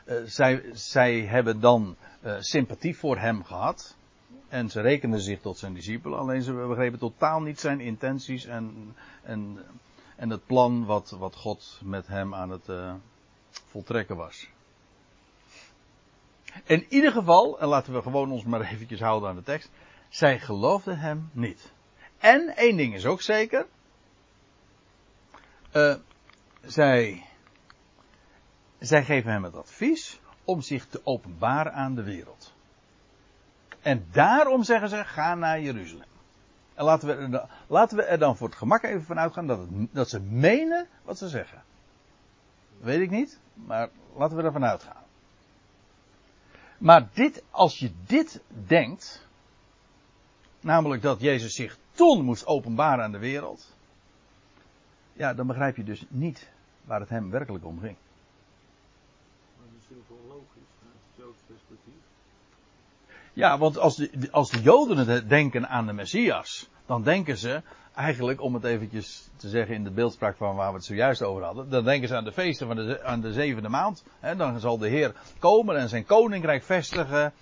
uh, 0.07 0.17
zij, 0.25 0.63
zij 0.73 1.21
hebben 1.21 1.61
dan 1.61 1.97
uh, 2.25 2.37
sympathie 2.39 2.97
voor 2.97 3.19
hem 3.19 3.45
gehad. 3.45 3.97
En 4.49 4.71
ze 4.71 4.81
rekenden 4.81 5.21
zich 5.21 5.41
tot 5.41 5.59
zijn 5.59 5.75
discipelen. 5.75 6.19
Alleen 6.19 6.43
ze 6.43 6.53
begrepen 6.53 6.99
totaal 6.99 7.41
niet 7.41 7.61
zijn 7.61 7.81
intenties 7.81 8.45
en, 8.45 8.95
en, 9.23 9.59
en 10.17 10.31
het 10.31 10.47
plan 10.47 10.85
wat, 10.85 11.11
wat 11.11 11.37
God 11.37 11.81
met 11.85 12.07
hem 12.07 12.35
aan 12.35 12.51
het 12.51 12.71
voltrekken 13.69 14.17
was. 14.17 14.49
In 16.65 16.87
ieder 16.89 17.13
geval, 17.13 17.61
en 17.61 17.69
laten 17.69 17.93
we 17.93 18.03
gewoon 18.03 18.31
ons 18.31 18.45
maar 18.45 18.61
eventjes 18.73 19.01
houden 19.01 19.29
aan 19.29 19.37
de 19.37 19.43
tekst. 19.43 19.71
Zij 20.09 20.39
geloofden 20.39 20.99
hem 20.99 21.31
niet. 21.33 21.73
En 22.19 22.57
één 22.57 22.77
ding 22.77 22.95
is 22.95 23.07
ook 23.07 23.23
zeker. 23.23 23.67
Zij, 26.67 27.27
zij 28.79 29.05
geven 29.05 29.31
hem 29.31 29.45
het 29.45 29.55
advies 29.55 30.21
om 30.45 30.61
zich 30.61 30.87
te 30.87 31.01
openbaren 31.05 31.73
aan 31.73 31.95
de 31.95 32.03
wereld. 32.03 32.55
En 33.81 34.07
daarom 34.11 34.63
zeggen 34.63 34.89
ze: 34.89 35.05
ga 35.05 35.35
naar 35.35 35.61
Jeruzalem. 35.61 36.09
En 36.75 36.85
laten 36.85 37.09
we, 37.09 37.39
er, 37.39 37.49
laten 37.67 37.97
we 37.97 38.03
er 38.03 38.19
dan 38.19 38.37
voor 38.37 38.49
het 38.49 38.57
gemak 38.57 38.83
even 38.83 39.05
van 39.05 39.19
uitgaan 39.19 39.47
dat, 39.47 39.61
dat 39.91 40.09
ze 40.09 40.21
menen 40.21 40.89
wat 41.03 41.19
ze 41.19 41.29
zeggen. 41.29 41.63
Weet 42.79 43.01
ik 43.01 43.11
niet, 43.11 43.39
maar 43.55 43.89
laten 44.17 44.37
we 44.37 44.43
ervan 44.43 44.65
uitgaan. 44.65 45.05
Maar 46.79 47.09
dit, 47.13 47.43
als 47.51 47.79
je 47.79 47.93
dit 48.07 48.41
denkt, 48.49 49.27
Namelijk 50.67 51.03
dat 51.03 51.21
Jezus 51.21 51.55
zich 51.55 51.79
toen 51.91 52.25
moest 52.25 52.47
openbaren 52.47 53.05
aan 53.05 53.13
de 53.13 53.19
wereld. 53.19 53.75
Ja, 55.13 55.35
dan 55.35 55.47
begrijp 55.47 55.77
je 55.77 55.85
dus 55.85 56.05
niet 56.09 56.51
waar 56.85 57.01
het 57.01 57.09
hem 57.09 57.31
werkelijk 57.31 57.65
om 57.65 57.81
ging. 57.81 57.97
Maar 59.57 59.67
dat 59.67 59.75
is 59.77 59.89
natuurlijk 59.89 60.09
wel 60.09 60.37
logisch 60.37 60.71
vanuit 60.79 60.97
het 61.07 61.17
Joods 61.17 61.36
Ja, 63.33 63.59
want 63.59 63.79
als 63.79 63.97
de, 63.97 64.29
als 64.31 64.51
de 64.51 64.63
Joden 64.63 65.29
denken 65.29 65.69
aan 65.69 65.87
de 65.87 65.93
Messias, 65.93 66.69
dan 66.87 67.03
denken 67.03 67.37
ze 67.37 67.63
eigenlijk, 67.95 68.41
om 68.41 68.55
het 68.55 68.65
eventjes 68.65 69.29
te 69.37 69.49
zeggen 69.49 69.75
in 69.75 69.85
de 69.85 69.91
beeldspraak 69.91 70.37
van 70.37 70.57
waar 70.57 70.71
we 70.71 70.77
het 70.77 70.85
zojuist 70.85 71.23
over 71.23 71.43
hadden, 71.43 71.71
dan 71.71 71.85
denken 71.85 72.09
ze 72.09 72.17
aan 72.17 72.25
de 72.25 72.33
feesten 72.33 72.67
van 72.67 72.77
de, 72.77 73.03
aan 73.03 73.21
de 73.21 73.33
zevende 73.33 73.69
maand. 73.69 74.05
He, 74.21 74.37
dan 74.37 74.61
zal 74.61 74.79
de 74.79 74.89
Heer 74.89 75.15
komen 75.39 75.77
en 75.77 75.89
zijn 75.89 76.05
koninkrijk 76.05 76.63
vestigen. 76.63 77.33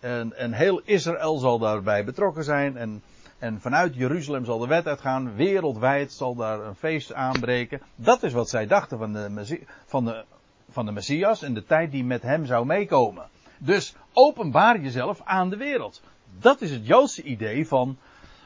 En, 0.00 0.36
en 0.36 0.52
heel 0.52 0.80
Israël 0.84 1.38
zal 1.38 1.58
daarbij 1.58 2.04
betrokken 2.04 2.44
zijn. 2.44 2.76
En, 2.76 3.02
en 3.38 3.60
vanuit 3.60 3.94
Jeruzalem 3.94 4.44
zal 4.44 4.58
de 4.58 4.66
wet 4.66 4.86
uitgaan. 4.86 5.34
Wereldwijd 5.34 6.12
zal 6.12 6.34
daar 6.34 6.60
een 6.60 6.74
feest 6.74 7.12
aanbreken. 7.12 7.82
Dat 7.94 8.22
is 8.22 8.32
wat 8.32 8.48
zij 8.48 8.66
dachten 8.66 8.98
van 8.98 9.12
de, 9.12 9.64
van 9.86 10.04
de, 10.04 10.24
van 10.70 10.86
de 10.86 10.92
Messias 10.92 11.42
en 11.42 11.54
de 11.54 11.64
tijd 11.64 11.90
die 11.90 12.04
met 12.04 12.22
hem 12.22 12.46
zou 12.46 12.66
meekomen. 12.66 13.28
Dus 13.62 13.94
openbaar 14.12 14.80
jezelf 14.80 15.20
aan 15.24 15.50
de 15.50 15.56
wereld. 15.56 16.02
Dat 16.38 16.60
is 16.60 16.70
het 16.70 16.86
Joodse 16.86 17.22
idee 17.22 17.66
van, 17.66 17.98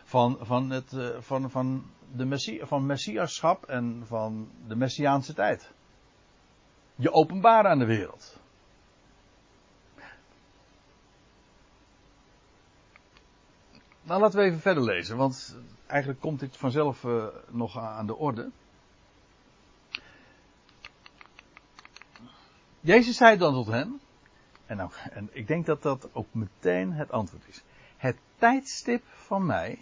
van, 0.04 0.38
van, 0.40 0.70
het, 0.70 0.92
eh, 0.92 1.08
van, 1.18 1.50
van, 1.50 1.84
de 2.12 2.24
Messie, 2.24 2.64
van 2.64 2.86
Messiaschap 2.86 3.64
en 3.64 4.02
van 4.06 4.48
de 4.66 4.76
Messiaanse 4.76 5.34
tijd. 5.34 5.72
Je 6.94 7.12
openbaren 7.12 7.70
aan 7.70 7.78
de 7.78 7.84
wereld. 7.84 8.40
Nou, 14.02 14.20
laten 14.20 14.38
we 14.38 14.44
even 14.44 14.60
verder 14.60 14.82
lezen, 14.82 15.16
want 15.16 15.58
eigenlijk 15.86 16.20
komt 16.20 16.40
dit 16.40 16.56
vanzelf 16.56 17.02
uh, 17.02 17.26
nog 17.50 17.78
aan 17.78 18.06
de 18.06 18.16
orde. 18.16 18.50
Jezus 22.80 23.16
zei 23.16 23.36
dan 23.36 23.52
tot 23.52 23.66
hem, 23.66 24.00
en, 24.66 24.76
nou, 24.76 24.90
en 25.10 25.28
ik 25.32 25.46
denk 25.46 25.66
dat 25.66 25.82
dat 25.82 26.08
ook 26.12 26.28
meteen 26.32 26.92
het 26.92 27.10
antwoord 27.10 27.48
is. 27.48 27.62
Het 27.96 28.16
tijdstip 28.38 29.02
van 29.06 29.46
mij 29.46 29.78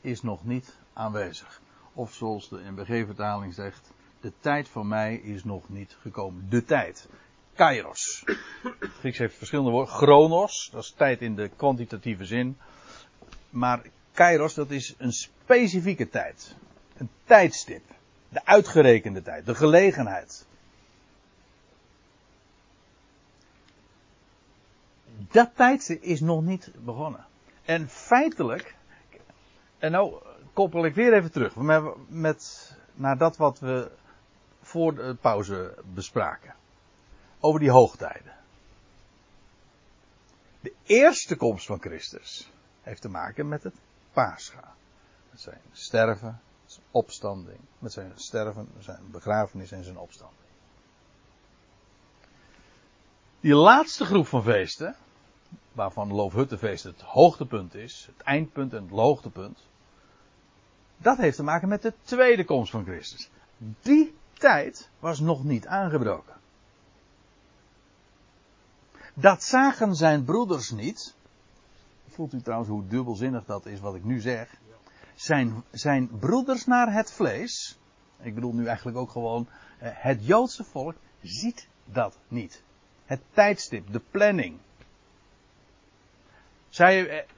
is 0.00 0.22
nog 0.22 0.44
niet 0.44 0.78
aanwezig. 0.92 1.60
Of 1.92 2.14
zoals 2.14 2.48
de 2.48 2.60
NBG-vertaling 2.70 3.54
zegt, 3.54 3.92
de 4.20 4.32
tijd 4.40 4.68
van 4.68 4.88
mij 4.88 5.14
is 5.14 5.44
nog 5.44 5.68
niet 5.68 5.96
gekomen. 6.00 6.46
De 6.48 6.64
tijd. 6.64 7.08
Kairos. 7.54 8.24
Grieks 8.98 9.18
heeft 9.18 9.36
verschillende 9.36 9.70
woorden. 9.70 9.94
Chronos, 9.94 10.68
dat 10.72 10.82
is 10.82 10.90
tijd 10.90 11.20
in 11.20 11.34
de 11.34 11.48
kwantitatieve 11.56 12.24
zin. 12.24 12.58
Maar 13.50 13.82
kairos, 14.12 14.54
dat 14.54 14.70
is 14.70 14.94
een 14.98 15.12
specifieke 15.12 16.08
tijd. 16.08 16.56
Een 16.96 17.10
tijdstip. 17.24 17.82
De 18.28 18.44
uitgerekende 18.44 19.22
tijd. 19.22 19.46
De 19.46 19.54
gelegenheid. 19.54 20.46
Dat 25.30 25.50
tijdstip 25.54 26.02
is 26.02 26.20
nog 26.20 26.42
niet 26.42 26.70
begonnen. 26.84 27.26
En 27.64 27.88
feitelijk, 27.88 28.74
en 29.78 29.90
nou 29.90 30.22
koppel 30.52 30.84
ik 30.84 30.94
weer 30.94 31.12
even 31.12 31.32
terug 31.32 31.56
met, 31.56 31.82
met, 32.08 32.72
naar 32.94 33.18
dat 33.18 33.36
wat 33.36 33.58
we 33.58 33.90
voor 34.60 34.94
de 34.94 35.16
pauze 35.20 35.74
bespraken. 35.94 36.54
Over 37.40 37.60
die 37.60 37.70
hoogtijden. 37.70 38.32
De 40.60 40.72
eerste 40.82 41.36
komst 41.36 41.66
van 41.66 41.80
Christus 41.80 42.50
heeft 42.82 43.00
te 43.00 43.08
maken 43.08 43.48
met 43.48 43.62
het 43.62 43.74
paascha. 44.12 44.74
Met 45.30 45.40
zijn 45.40 45.60
sterven, 45.72 46.40
zijn 46.66 46.84
opstanding. 46.90 47.58
Met 47.78 47.92
zijn 47.92 48.12
sterven, 48.14 48.68
zijn 48.78 49.10
begrafenis 49.10 49.72
en 49.72 49.84
zijn 49.84 49.98
opstanding. 49.98 50.40
Die 53.40 53.54
laatste 53.54 54.04
groep 54.04 54.26
van 54.26 54.42
feesten, 54.42 54.96
waarvan 55.72 56.12
Loofhuttenfeest 56.12 56.84
het 56.84 57.00
hoogtepunt 57.00 57.74
is, 57.74 58.08
het 58.16 58.26
eindpunt 58.26 58.72
en 58.72 58.82
het 58.82 58.90
hoogtepunt, 58.90 59.58
dat 60.96 61.16
heeft 61.16 61.36
te 61.36 61.42
maken 61.42 61.68
met 61.68 61.82
de 61.82 61.92
tweede 62.02 62.44
komst 62.44 62.70
van 62.70 62.84
Christus. 62.84 63.30
Die 63.82 64.14
tijd 64.32 64.88
was 64.98 65.20
nog 65.20 65.44
niet 65.44 65.66
aangebroken. 65.66 66.34
Dat 69.14 69.42
zagen 69.42 69.94
zijn 69.94 70.24
broeders 70.24 70.70
niet. 70.70 71.14
Voelt 72.08 72.32
u 72.32 72.40
trouwens 72.40 72.70
hoe 72.70 72.86
dubbelzinnig 72.86 73.44
dat 73.44 73.66
is 73.66 73.80
wat 73.80 73.94
ik 73.94 74.04
nu 74.04 74.20
zeg? 74.20 74.60
Zijn, 75.14 75.64
zijn 75.70 76.18
broeders 76.18 76.66
naar 76.66 76.92
het 76.92 77.12
vlees, 77.12 77.78
ik 78.20 78.34
bedoel 78.34 78.52
nu 78.52 78.66
eigenlijk 78.66 78.96
ook 78.96 79.10
gewoon 79.10 79.48
eh, 79.78 79.88
het 79.92 80.26
Joodse 80.26 80.64
volk, 80.64 80.94
ziet 81.22 81.68
dat 81.84 82.18
niet. 82.28 82.62
Het 83.04 83.20
tijdstip, 83.32 83.92
de 83.92 84.00
planning. 84.10 84.58
Zij, 86.72 87.08
eh, 87.08 87.28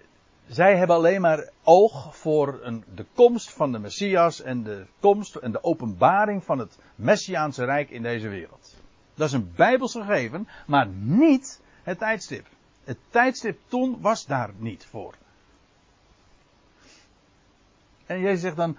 zij 0.47 0.77
hebben 0.77 0.97
alleen 0.97 1.21
maar 1.21 1.49
oog 1.63 2.17
voor 2.17 2.59
een, 2.63 2.85
de 2.95 3.07
komst 3.15 3.51
van 3.51 3.73
de 3.73 3.79
Messias 3.79 4.41
en 4.43 4.63
de 4.63 4.87
komst 5.01 5.35
en 5.35 5.53
de 5.53 5.65
openbaring 5.65 6.45
van 6.45 6.59
het 6.59 6.79
Messiaanse 6.95 7.65
Rijk 7.65 7.91
in 7.91 8.03
deze 8.03 8.29
wereld. 8.29 8.75
Dat 9.15 9.27
is 9.27 9.33
een 9.33 9.53
Bijbels 9.57 9.93
gegeven, 9.93 10.49
maar 10.67 10.87
niet 11.01 11.61
het 11.83 11.99
tijdstip. 11.99 12.47
Het 12.85 12.99
tijdstip 13.11 13.59
toen 13.69 14.01
was 14.01 14.27
daar 14.27 14.51
niet 14.57 14.87
voor. 14.87 15.15
En 18.07 18.21
Jezus 18.21 18.41
zegt 18.41 18.57
dan, 18.57 18.77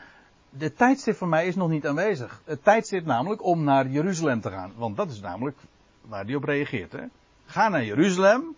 de 0.49 0.73
tijdstip 0.73 1.15
voor 1.15 1.27
mij 1.27 1.47
is 1.47 1.55
nog 1.55 1.69
niet 1.69 1.87
aanwezig. 1.87 2.41
Het 2.45 2.63
tijdstip 2.63 3.05
namelijk 3.05 3.43
om 3.43 3.63
naar 3.63 3.87
Jeruzalem 3.87 4.41
te 4.41 4.49
gaan. 4.49 4.73
Want 4.75 4.97
dat 4.97 5.11
is 5.11 5.19
namelijk 5.19 5.57
waar 6.01 6.25
hij 6.25 6.35
op 6.35 6.43
reageert. 6.43 6.91
Hè? 6.91 7.03
Ga 7.45 7.69
naar 7.69 7.85
Jeruzalem 7.85 8.55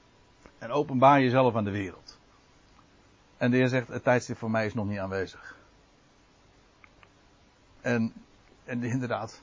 en 0.57 0.71
openbaar 0.71 1.21
jezelf 1.21 1.55
aan 1.55 1.63
de 1.63 1.71
wereld. 1.71 2.19
En 3.37 3.51
de 3.51 3.57
Heer 3.57 3.67
zegt, 3.67 3.87
het 3.87 4.03
tijdstip 4.03 4.37
voor 4.37 4.51
mij 4.51 4.65
is 4.65 4.73
nog 4.73 4.87
niet 4.87 4.99
aanwezig. 4.99 5.57
En, 7.81 8.13
en 8.63 8.83
inderdaad, 8.83 9.41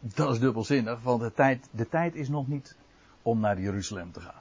dat 0.00 0.32
is 0.32 0.40
dubbelzinnig, 0.40 1.02
want 1.02 1.20
de 1.20 1.32
tijd, 1.32 1.68
de 1.70 1.88
tijd 1.88 2.14
is 2.14 2.28
nog 2.28 2.48
niet 2.48 2.76
om 3.22 3.40
naar 3.40 3.60
Jeruzalem 3.60 4.12
te 4.12 4.20
gaan. 4.20 4.40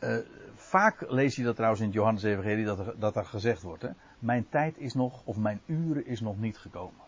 Uh, 0.00 0.18
vaak 0.54 1.10
lees 1.10 1.36
je 1.36 1.42
dat 1.42 1.54
trouwens 1.54 1.80
in 1.80 1.86
het 1.86 1.96
Johannes 1.96 2.22
Evangelie 2.22 2.64
dat 2.64 3.00
dat 3.00 3.16
er 3.16 3.24
gezegd 3.24 3.62
wordt. 3.62 3.82
Hè? 3.82 3.90
Mijn 4.18 4.48
tijd 4.48 4.78
is 4.78 4.94
nog, 4.94 5.22
of 5.24 5.36
mijn 5.36 5.60
uren 5.66 6.06
is 6.06 6.20
nog 6.20 6.38
niet 6.38 6.58
gekomen. 6.58 7.07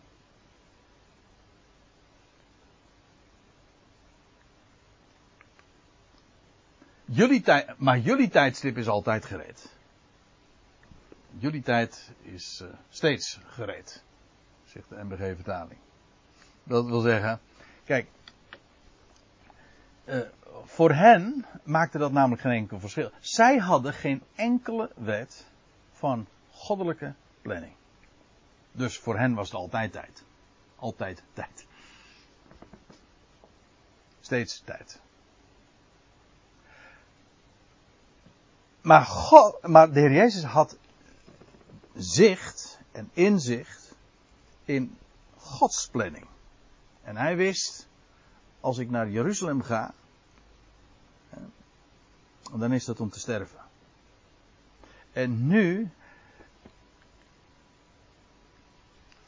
Jullie 7.13 7.43
maar 7.77 7.99
jullie 7.99 8.29
tijdstip 8.29 8.77
is 8.77 8.87
altijd 8.87 9.25
gereed. 9.25 9.75
Jullie 11.37 11.61
tijd 11.61 12.11
is 12.21 12.61
uh, 12.63 12.69
steeds 12.89 13.39
gereed, 13.45 14.03
zegt 14.63 14.89
de 14.89 15.03
MBG-vertaling. 15.03 15.79
Dat 16.63 16.85
wil 16.85 16.99
zeggen, 16.99 17.39
kijk, 17.83 18.07
uh, 20.05 20.19
voor 20.63 20.91
hen 20.91 21.45
maakte 21.63 21.97
dat 21.97 22.11
namelijk 22.11 22.41
geen 22.41 22.51
enkel 22.51 22.79
verschil. 22.79 23.11
Zij 23.19 23.57
hadden 23.57 23.93
geen 23.93 24.23
enkele 24.35 24.91
wet 24.95 25.45
van 25.91 26.27
goddelijke 26.51 27.13
planning. 27.41 27.73
Dus 28.71 28.97
voor 28.97 29.17
hen 29.17 29.33
was 29.33 29.47
het 29.47 29.59
altijd 29.59 29.91
tijd. 29.91 30.23
Altijd 30.75 31.23
tijd. 31.33 31.65
Steeds 34.19 34.61
tijd. 34.65 35.01
Maar, 38.81 39.05
God, 39.05 39.61
de 39.61 39.99
Heer 39.99 40.11
Jezus 40.11 40.43
had 40.43 40.77
zicht 41.95 42.79
en 42.91 43.09
inzicht 43.13 43.95
in 44.65 44.97
Gods 45.37 45.87
planning. 45.87 46.27
En 47.03 47.17
hij 47.17 47.35
wist, 47.35 47.87
als 48.59 48.77
ik 48.77 48.89
naar 48.89 49.09
Jeruzalem 49.09 49.61
ga, 49.61 49.93
dan 52.51 52.73
is 52.73 52.85
dat 52.85 52.99
om 52.99 53.09
te 53.09 53.19
sterven. 53.19 53.59
En 55.11 55.47
nu 55.47 55.89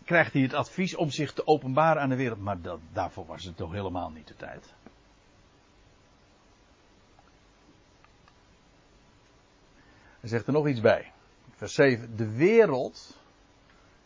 krijgt 0.04 0.34
hij 0.34 0.42
het 0.42 0.54
advies 0.54 0.96
om 0.96 1.10
zich 1.10 1.34
te 1.34 1.48
openbaren 1.48 2.02
aan 2.02 2.10
de 2.10 2.16
wereld. 2.16 2.40
Maar 2.40 2.62
dat, 2.62 2.80
daarvoor 2.92 3.26
was 3.26 3.44
het 3.44 3.58
toch 3.58 3.72
helemaal 3.72 4.10
niet 4.10 4.28
de 4.28 4.36
tijd. 4.36 4.74
Hij 10.24 10.32
zegt 10.32 10.48
er 10.48 10.54
nog 10.54 10.68
iets 10.68 10.82
bij. 10.82 11.12
Vers 11.56 11.74
7. 11.74 12.16
De 12.16 12.32
wereld 12.32 13.18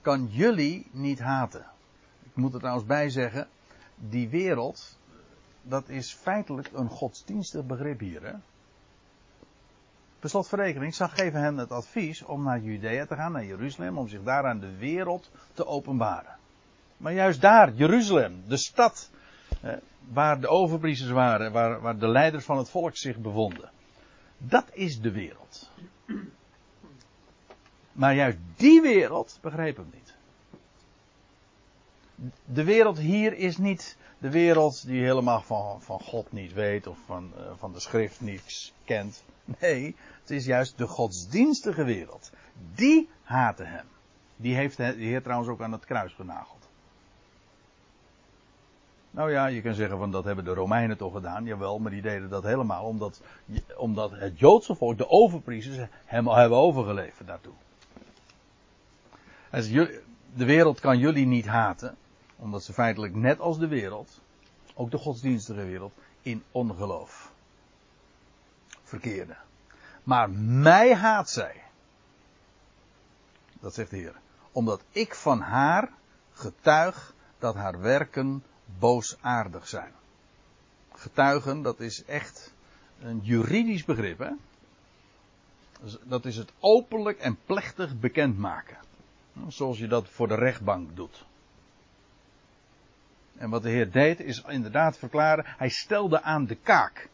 kan 0.02 0.28
jullie 0.32 0.88
niet 0.92 1.20
haten. 1.20 1.66
Ik 2.24 2.36
moet 2.36 2.54
er 2.54 2.60
trouwens 2.60 2.88
bij 2.88 3.10
zeggen. 3.10 3.48
Die 3.96 4.30
wereld, 4.30 4.98
dat 5.62 5.90
is 5.90 6.14
feitelijk 6.14 6.70
een 6.74 6.90
godsdienstig 6.90 7.66
begrip 7.66 8.00
hier. 8.00 8.24
Hè? 8.24 8.34
Per 10.20 10.30
slotverrekening 10.30 10.96
zag 10.96 11.16
geven 11.16 11.42
hen 11.42 11.58
het 11.58 11.72
advies 11.72 12.24
om 12.24 12.44
naar 12.44 12.60
Judea 12.60 13.06
te 13.06 13.16
gaan, 13.16 13.32
naar 13.32 13.46
Jeruzalem, 13.46 13.98
om 13.98 14.08
zich 14.08 14.24
daar 14.24 14.46
aan 14.46 14.60
de 14.60 14.78
wereld 14.78 15.32
te 15.54 15.66
openbaren. 15.66 16.36
Maar 16.98 17.14
juist 17.14 17.42
daar, 17.42 17.74
Jeruzalem, 17.74 18.44
de 18.48 18.58
stad 18.58 19.10
waar 20.12 20.40
de 20.40 20.48
overpriesters 20.48 21.12
waren, 21.12 21.52
waar, 21.52 21.82
waar 21.82 21.98
de 21.98 22.08
leiders 22.08 22.46
van 22.46 22.58
het 22.58 22.70
volk 22.70 22.96
zich 22.96 23.18
bevonden. 23.18 23.76
Dat 24.38 24.66
is 24.72 25.02
de 25.02 25.12
wereld. 25.12 25.70
Maar 27.92 28.16
juist 28.16 28.38
die 28.56 28.82
wereld 28.82 29.38
begreep 29.42 29.78
hem 29.78 29.90
niet. 29.94 30.16
De 32.46 32.64
wereld 32.64 32.98
hier 32.98 33.34
is 33.34 33.58
niet 33.58 33.98
de 34.18 34.30
wereld 34.30 34.86
die 34.86 35.04
helemaal 35.04 35.42
van, 35.42 35.82
van 35.82 36.00
God 36.00 36.32
niet 36.32 36.54
weet 36.54 36.88
of 36.88 36.98
van, 37.06 37.32
uh, 37.38 37.52
van 37.58 37.74
de 37.74 37.80
schrift 37.80 38.22
niets 38.22 38.74
kent. 38.84 39.24
Nee, 39.60 39.96
het 40.22 40.32
is 40.32 40.46
juist 40.46 40.78
de 40.78 40.88
godsdienstige 40.88 41.84
wereld. 41.84 42.32
Die 42.76 43.10
haatte 43.24 43.64
hem. 43.64 43.86
Die 44.36 44.56
heeft 44.56 44.78
de 44.78 44.84
Heer 44.84 45.22
trouwens 45.22 45.50
ook 45.50 45.62
aan 45.62 45.72
het 45.72 45.86
kruis 45.86 46.14
genageld. 46.14 46.57
Nou 49.18 49.32
ja, 49.32 49.46
je 49.46 49.62
kan 49.62 49.74
zeggen 49.74 49.98
van 49.98 50.12
dat 50.12 50.24
hebben 50.24 50.44
de 50.44 50.54
Romeinen 50.54 50.98
toch 50.98 51.14
gedaan. 51.14 51.46
Jawel, 51.46 51.80
maar 51.80 51.92
die 51.92 52.02
deden 52.02 52.30
dat 52.30 52.44
helemaal 52.44 52.86
omdat, 52.86 53.22
omdat 53.78 54.12
het 54.12 54.40
Joodse 54.40 54.76
volk, 54.76 54.98
de 54.98 55.10
overpriesters, 55.10 55.88
hem 56.06 56.28
hebben 56.28 56.58
overgeleverd 56.58 57.28
daartoe. 57.28 57.54
De 60.34 60.46
wereld 60.46 60.80
kan 60.80 60.98
jullie 60.98 61.26
niet 61.26 61.46
haten, 61.46 61.98
omdat 62.36 62.64
ze 62.64 62.74
feitelijk 62.74 63.16
net 63.16 63.40
als 63.40 63.60
de 63.60 63.68
wereld, 63.68 64.22
ook 64.74 64.92
de 64.92 64.98
godsdienstige 64.98 65.66
wereld, 65.66 65.94
in 66.22 66.44
ongeloof 66.52 67.32
verkeerde. 68.84 69.36
Maar 70.04 70.30
mij 70.30 70.96
haat 70.96 71.30
zij. 71.30 71.64
Dat 73.60 73.74
zegt 73.74 73.90
de 73.90 73.98
Heer. 73.98 74.16
Omdat 74.52 74.84
ik 74.90 75.16
van 75.16 75.40
haar 75.40 75.90
getuig 76.34 77.14
dat 77.40 77.56
haar 77.56 77.82
werken 77.82 78.44
boosaardig 78.80 79.68
zijn. 79.68 79.92
Getuigen, 80.94 81.62
dat 81.62 81.80
is 81.80 82.04
echt 82.06 82.54
een 83.02 83.20
juridisch 83.24 83.86
begrip, 83.86 84.20
hè? 84.20 84.32
Dus 85.82 85.98
Dat 86.04 86.26
is 86.26 86.36
het 86.36 86.52
openlijk 86.60 87.20
en 87.20 87.38
plechtig 87.46 88.00
bekendmaken. 88.00 88.78
Zoals 89.48 89.78
je 89.78 89.88
dat 89.88 90.10
voor 90.10 90.28
de 90.28 90.36
rechtbank 90.36 90.96
doet. 90.96 91.26
En 93.38 93.50
wat 93.50 93.64
de 93.64 93.70
Heer 93.70 93.92
deed 93.92 94.20
is 94.20 94.44
inderdaad 94.48 94.98
verklaren, 94.98 95.46
hij 95.46 95.70
stelde 95.70 96.22
aan 96.22 96.46
de 96.46 96.56
kaak. 96.56 97.10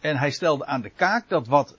En 0.00 0.16
hij 0.16 0.30
stelde 0.30 0.66
aan 0.66 0.80
de 0.80 0.90
kaak 0.90 1.28
dat 1.28 1.46
wat 1.46 1.76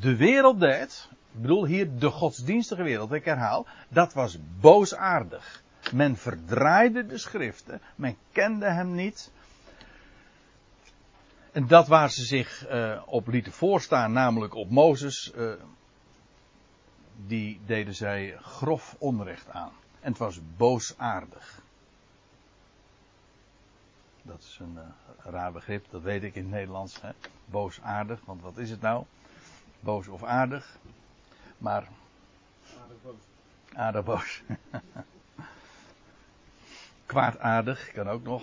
de 0.00 0.16
wereld 0.16 0.60
deed, 0.60 1.08
ik 1.32 1.40
bedoel 1.40 1.66
hier 1.66 1.98
de 1.98 2.10
godsdienstige 2.10 2.82
wereld, 2.82 3.12
ik 3.12 3.24
herhaal, 3.24 3.66
dat 3.88 4.12
was 4.12 4.38
boosaardig. 4.60 5.62
Men 5.92 6.16
verdraaide 6.16 7.06
de 7.06 7.18
schriften, 7.18 7.80
men 7.94 8.16
kende 8.32 8.66
hem 8.66 8.94
niet. 8.94 9.30
En 11.52 11.66
dat 11.66 11.88
waar 11.88 12.10
ze 12.10 12.24
zich 12.24 12.70
uh, 12.70 13.02
op 13.06 13.26
lieten 13.26 13.52
voorstaan, 13.52 14.12
namelijk 14.12 14.54
op 14.54 14.70
Mozes, 14.70 15.32
uh, 15.36 15.52
die 17.26 17.60
deden 17.66 17.94
zij 17.94 18.36
grof 18.40 18.96
onrecht 18.98 19.50
aan. 19.50 19.72
En 20.00 20.08
het 20.08 20.18
was 20.18 20.40
boosaardig. 20.56 21.62
Dat 24.22 24.38
is 24.38 24.58
een 24.60 24.74
uh, 24.74 25.32
raar 25.32 25.52
begrip, 25.52 25.86
dat 25.90 26.02
weet 26.02 26.22
ik 26.22 26.34
in 26.34 26.42
het 26.42 26.50
Nederlands. 26.50 27.00
Hè? 27.00 27.10
Boosaardig, 27.44 28.20
want 28.24 28.42
wat 28.42 28.56
is 28.56 28.70
het 28.70 28.80
nou? 28.80 29.04
Boos 29.80 30.08
of 30.08 30.24
aardig? 30.24 30.78
Maar. 31.58 31.88
Aardig 32.80 33.02
boos. 33.02 33.20
Aardig 33.72 34.04
boos. 34.04 34.42
Kwaadaardig 37.10 37.92
kan 37.92 38.08
ook 38.08 38.22
nog. 38.22 38.42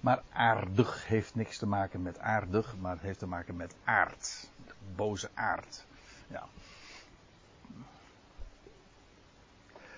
Maar 0.00 0.22
aardig 0.32 1.06
heeft 1.06 1.34
niks 1.34 1.58
te 1.58 1.66
maken 1.66 2.02
met 2.02 2.18
aardig, 2.18 2.76
maar 2.80 2.98
heeft 3.00 3.18
te 3.18 3.26
maken 3.26 3.56
met 3.56 3.74
aard. 3.84 4.48
Boze 4.94 5.28
aard. 5.34 5.86
Ja. 6.26 6.46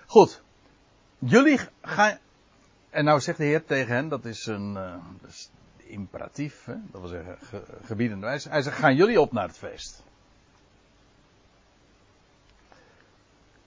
Goed. 0.05 0.41
Jullie 1.19 1.59
gaan. 1.81 2.17
En 2.89 3.05
nou 3.05 3.19
zegt 3.19 3.37
de 3.37 3.43
Heer 3.43 3.65
tegen 3.65 3.95
hen, 3.95 4.09
dat 4.09 4.25
is 4.25 4.45
een 4.45 4.77
is 5.27 5.49
imperatief, 5.77 6.65
hè? 6.65 6.75
dat 6.91 7.01
wil 7.01 7.09
zeggen 7.09 7.37
ge, 7.41 7.63
gebiedende 7.83 8.25
wijze. 8.25 8.49
Hij 8.49 8.61
zegt: 8.61 8.77
gaan 8.77 8.95
jullie 8.95 9.21
op 9.21 9.31
naar 9.31 9.47
het 9.47 9.57
feest? 9.57 10.03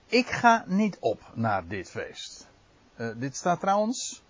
Ik 0.06 0.26
ga 0.26 0.64
niet 0.66 0.96
op 0.98 1.30
naar 1.34 1.66
dit 1.66 1.90
feest. 1.90 2.50
Uh, 2.96 3.08
dit 3.16 3.36
staat 3.36 3.60
trouwens 3.60 4.22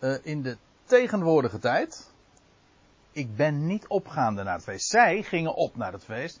uh, 0.00 0.14
in 0.22 0.42
de 0.42 0.56
tegenwoordige 0.84 1.58
tijd. 1.58 2.10
Ik 3.12 3.36
ben 3.36 3.66
niet 3.66 3.86
opgaande 3.86 4.42
naar 4.42 4.54
het 4.54 4.64
feest. 4.64 4.88
Zij 4.88 5.22
gingen 5.22 5.54
op 5.54 5.76
naar 5.76 5.92
het 5.92 6.04
feest. 6.04 6.40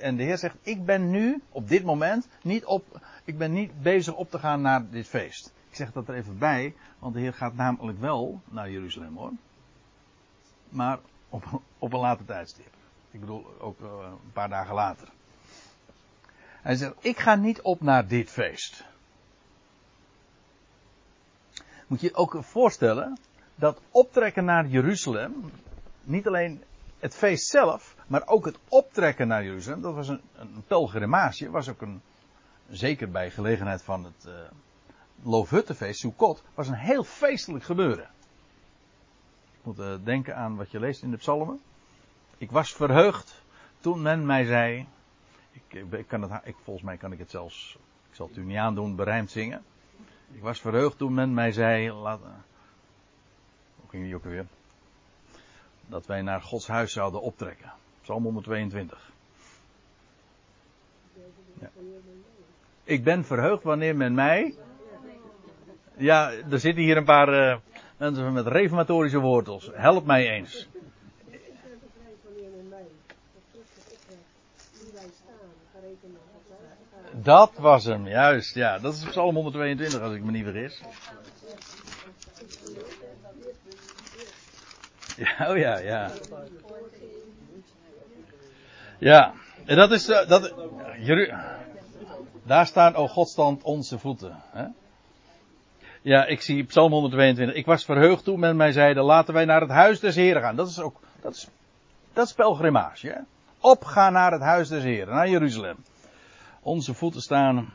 En 0.00 0.16
de 0.16 0.22
Heer 0.22 0.38
zegt: 0.38 0.56
Ik 0.62 0.84
ben 0.84 1.10
nu, 1.10 1.42
op 1.50 1.68
dit 1.68 1.84
moment, 1.84 2.28
niet 2.42 2.64
op. 2.64 3.00
Ik 3.24 3.38
ben 3.38 3.52
niet 3.52 3.82
bezig 3.82 4.14
op 4.14 4.30
te 4.30 4.38
gaan 4.38 4.60
naar 4.60 4.90
dit 4.90 5.06
feest. 5.06 5.52
Ik 5.68 5.76
zeg 5.76 5.92
dat 5.92 6.08
er 6.08 6.14
even 6.14 6.38
bij, 6.38 6.74
want 6.98 7.14
de 7.14 7.20
Heer 7.20 7.34
gaat 7.34 7.54
namelijk 7.54 8.00
wel 8.00 8.40
naar 8.44 8.70
Jeruzalem 8.70 9.16
hoor. 9.16 9.32
Maar 10.68 10.98
op, 11.28 11.60
op 11.78 11.92
een 11.92 12.00
later 12.00 12.24
tijdstip. 12.24 12.72
Ik 13.10 13.20
bedoel 13.20 13.46
ook 13.60 13.80
uh, 13.80 13.88
een 14.02 14.32
paar 14.32 14.48
dagen 14.48 14.74
later. 14.74 15.08
Hij 16.62 16.76
zegt: 16.76 16.94
Ik 17.00 17.18
ga 17.18 17.34
niet 17.34 17.60
op 17.60 17.80
naar 17.80 18.06
dit 18.06 18.30
feest. 18.30 18.84
Moet 21.90 22.00
je 22.00 22.14
ook 22.14 22.36
voorstellen 22.40 23.18
dat 23.54 23.80
optrekken 23.90 24.44
naar 24.44 24.66
Jeruzalem, 24.66 25.52
niet 26.02 26.26
alleen 26.26 26.62
het 26.98 27.16
feest 27.16 27.46
zelf, 27.46 27.96
maar 28.06 28.26
ook 28.26 28.44
het 28.44 28.58
optrekken 28.68 29.28
naar 29.28 29.44
Jeruzalem, 29.44 29.80
dat 29.80 29.94
was 29.94 30.08
een, 30.08 30.20
een 30.36 30.62
pelgrimage, 30.66 31.50
was 31.50 31.68
ook 31.68 31.80
een, 31.82 32.02
zeker 32.68 33.10
bij 33.10 33.30
gelegenheid 33.30 33.82
van 33.82 34.04
het 34.04 34.24
uh, 34.26 34.32
Loofhuttenfeest, 35.22 36.00
Sukkot, 36.00 36.42
was 36.54 36.68
een 36.68 36.74
heel 36.74 37.04
feestelijk 37.04 37.64
gebeuren. 37.64 38.08
Je 39.52 39.58
moet 39.62 39.78
uh, 39.78 39.94
denken 40.04 40.36
aan 40.36 40.56
wat 40.56 40.70
je 40.70 40.80
leest 40.80 41.02
in 41.02 41.10
de 41.10 41.16
psalmen. 41.16 41.60
Ik 42.38 42.50
was 42.50 42.72
verheugd 42.72 43.42
toen 43.80 44.02
men 44.02 44.26
mij 44.26 44.44
zei, 44.44 44.86
ik, 45.52 45.84
ik 45.92 46.06
kan 46.06 46.22
het, 46.22 46.40
ik, 46.44 46.56
volgens 46.62 46.86
mij 46.86 46.96
kan 46.96 47.12
ik 47.12 47.18
het 47.18 47.30
zelfs, 47.30 47.78
ik 48.10 48.14
zal 48.14 48.26
het 48.26 48.36
u 48.36 48.44
niet 48.44 48.56
aandoen, 48.56 48.96
berijmd 48.96 49.30
zingen. 49.30 49.62
Ik 50.32 50.42
was 50.42 50.60
verheugd 50.60 50.98
toen 50.98 51.14
men 51.14 51.34
mij 51.34 51.52
zei, 51.52 51.92
laat, 51.92 52.20
hoe 53.80 53.90
ging 53.90 54.04
die 54.04 54.14
ook 54.14 54.24
weer? 54.24 54.46
Dat 55.86 56.06
wij 56.06 56.22
naar 56.22 56.42
Gods 56.42 56.66
huis 56.66 56.92
zouden 56.92 57.20
optrekken. 57.20 57.72
Psalm 58.02 58.22
122. 58.22 59.12
Ja. 61.60 61.70
Ik 62.84 63.04
ben 63.04 63.24
verheugd 63.24 63.62
wanneer 63.62 63.96
men 63.96 64.14
mij. 64.14 64.54
Ja, 65.96 66.30
er 66.30 66.60
zitten 66.60 66.82
hier 66.82 66.96
een 66.96 67.04
paar 67.04 67.28
uh, 67.28 67.56
mensen 67.96 68.32
met 68.32 68.46
reformatorische 68.46 69.18
wortels. 69.18 69.70
Help 69.72 70.06
mij 70.06 70.28
eens. 70.30 70.68
Dat 77.22 77.52
was 77.58 77.84
hem, 77.84 78.08
juist. 78.08 78.54
Ja, 78.54 78.78
dat 78.78 78.94
is 78.94 79.04
Psalm 79.04 79.34
122 79.34 80.00
als 80.00 80.14
ik 80.14 80.24
me 80.24 80.30
niet 80.30 80.44
vergis. 80.44 80.80
Ja, 85.16 85.50
oh 85.50 85.56
ja, 85.56 85.78
ja. 85.78 86.10
Ja, 88.98 89.34
en 89.64 89.76
dat 89.76 89.90
is, 89.90 90.08
uh, 90.08 90.28
dat, 90.28 90.54
daar 92.42 92.66
staan, 92.66 92.94
o 92.94 93.08
God, 93.08 93.28
stand 93.28 93.62
onze 93.62 93.98
voeten. 93.98 94.42
Hè? 94.50 94.64
Ja, 96.02 96.24
ik 96.24 96.40
zie 96.40 96.64
Psalm 96.64 96.92
122. 96.92 97.56
Ik 97.56 97.66
was 97.66 97.84
verheugd 97.84 98.24
toen 98.24 98.40
men 98.40 98.56
mij 98.56 98.72
zeide, 98.72 99.02
laten 99.02 99.34
wij 99.34 99.44
naar 99.44 99.60
het 99.60 99.70
huis 99.70 100.00
des 100.00 100.14
Heren 100.14 100.42
gaan. 100.42 100.56
Dat 100.56 100.68
is 100.68 100.80
ook, 100.80 101.00
dat 101.20 101.34
is, 101.34 101.48
dat 102.12 102.26
is 102.26 102.32
pelgrimage. 102.32 103.08
Hè? 103.08 103.20
Opgaan 103.60 104.12
naar 104.12 104.32
het 104.32 104.42
huis 104.42 104.68
des 104.68 104.82
Heren, 104.82 105.14
naar 105.14 105.28
Jeruzalem. 105.28 105.76
Onze 106.62 106.94
voeten 106.94 107.20
staan 107.20 107.72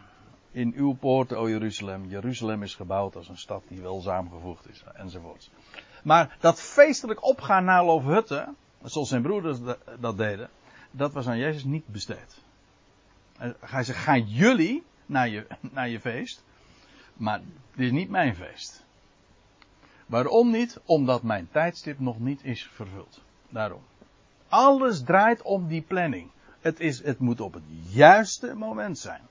in 0.52 0.74
uw 0.76 0.94
poorten, 0.94 1.38
o 1.38 1.50
Jeruzalem. 1.50 2.06
Jeruzalem 2.06 2.64
is 2.64 2.76
gebouwd 2.76 3.16
als 3.16 3.30
een 3.30 3.38
stad 3.38 3.64
die 3.68 3.82
wel 3.82 4.02
samengevoegd 4.02 4.70
is, 4.70 4.84
enzovoorts. 4.94 5.50
Maar 6.04 6.38
dat 6.40 6.62
feestelijk 6.62 7.24
opgaan 7.24 7.64
naar 7.64 7.86
Loofhutten, 7.86 8.56
zoals 8.84 9.10
zijn 9.10 9.22
broeders 9.22 9.60
dat 10.00 10.18
deden, 10.18 10.50
dat 10.92 11.14
was 11.14 11.28
aan 11.28 11.38
Jezus 11.38 11.64
niet 11.64 11.88
besteed. 11.88 12.42
Hij 13.60 13.84
zegt, 13.84 14.00
gaan 14.00 14.22
jullie 14.28 14.84
naar 15.06 15.30
je, 15.30 15.48
naar 15.72 15.90
je 15.90 16.00
feest, 16.00 16.44
maar 17.14 17.42
dit 17.76 17.86
is 17.86 17.92
niet 17.92 18.10
mijn 18.10 18.36
feest. 18.36 18.86
Waarom 20.06 20.52
niet? 20.52 20.80
Omdat 20.86 21.24
mijn 21.24 21.48
tijdstip 21.52 22.00
nog 22.00 22.20
niet 22.20 22.44
is 22.44 22.64
vervuld. 22.64 23.22
Daarom. 23.50 23.82
Alles 24.48 25.04
draait 25.04 25.42
om 25.42 25.68
die 25.68 25.82
planning. 25.82 26.32
Het, 26.66 26.80
is, 26.80 27.04
het 27.04 27.20
moet 27.20 27.42
op 27.42 27.54
het 27.54 27.64
juiste 27.90 28.54
moment 28.54 29.00
zijn. 29.00 29.22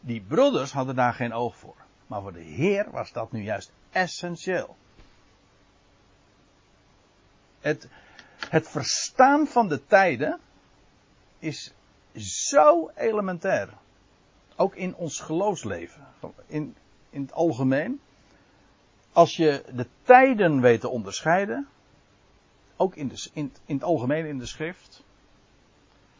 Die 0.00 0.20
broeders 0.20 0.72
hadden 0.72 0.94
daar 0.94 1.14
geen 1.14 1.32
oog 1.32 1.56
voor. 1.56 1.76
Maar 2.06 2.22
voor 2.22 2.32
de 2.32 2.40
Heer 2.42 2.90
was 2.90 3.12
dat 3.12 3.32
nu 3.32 3.42
juist 3.42 3.72
essentieel. 3.90 4.76
Het, 7.60 7.88
het 8.48 8.68
verstaan 8.68 9.46
van 9.46 9.68
de 9.68 9.86
tijden 9.86 10.40
is 11.38 11.72
zo 12.16 12.90
elementair. 12.94 13.68
Ook 14.56 14.74
in 14.74 14.94
ons 14.94 15.20
geloofsleven. 15.20 16.06
In, 16.46 16.76
in 17.10 17.22
het 17.22 17.32
algemeen. 17.32 18.00
Als 19.12 19.36
je 19.36 19.64
de 19.74 19.86
tijden 20.02 20.60
weet 20.60 20.80
te 20.80 20.88
onderscheiden. 20.88 21.68
Ook 22.76 22.94
in, 22.94 23.08
de, 23.08 23.30
in, 23.32 23.52
in 23.64 23.74
het 23.74 23.84
algemeen 23.84 24.26
in 24.26 24.38
de 24.38 24.46
schrift. 24.46 25.02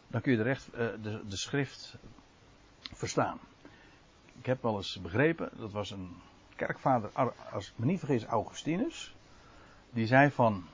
Dan 0.08 0.20
kun 0.20 0.32
je 0.32 0.38
de, 0.38 0.44
recht, 0.44 0.68
de, 1.02 1.20
de 1.28 1.36
schrift 1.36 1.96
verstaan. 2.92 3.38
Ik 4.38 4.46
heb 4.46 4.62
wel 4.62 4.76
eens 4.76 5.00
begrepen, 5.00 5.50
dat 5.56 5.72
was 5.72 5.90
een 5.90 6.16
kerkvader, 6.56 7.10
als 7.52 7.68
ik 7.68 7.72
me 7.76 7.86
niet 7.86 7.98
vergis, 7.98 8.24
Augustinus. 8.24 9.14
Die 9.90 10.06
zei 10.06 10.30
van, 10.30 10.64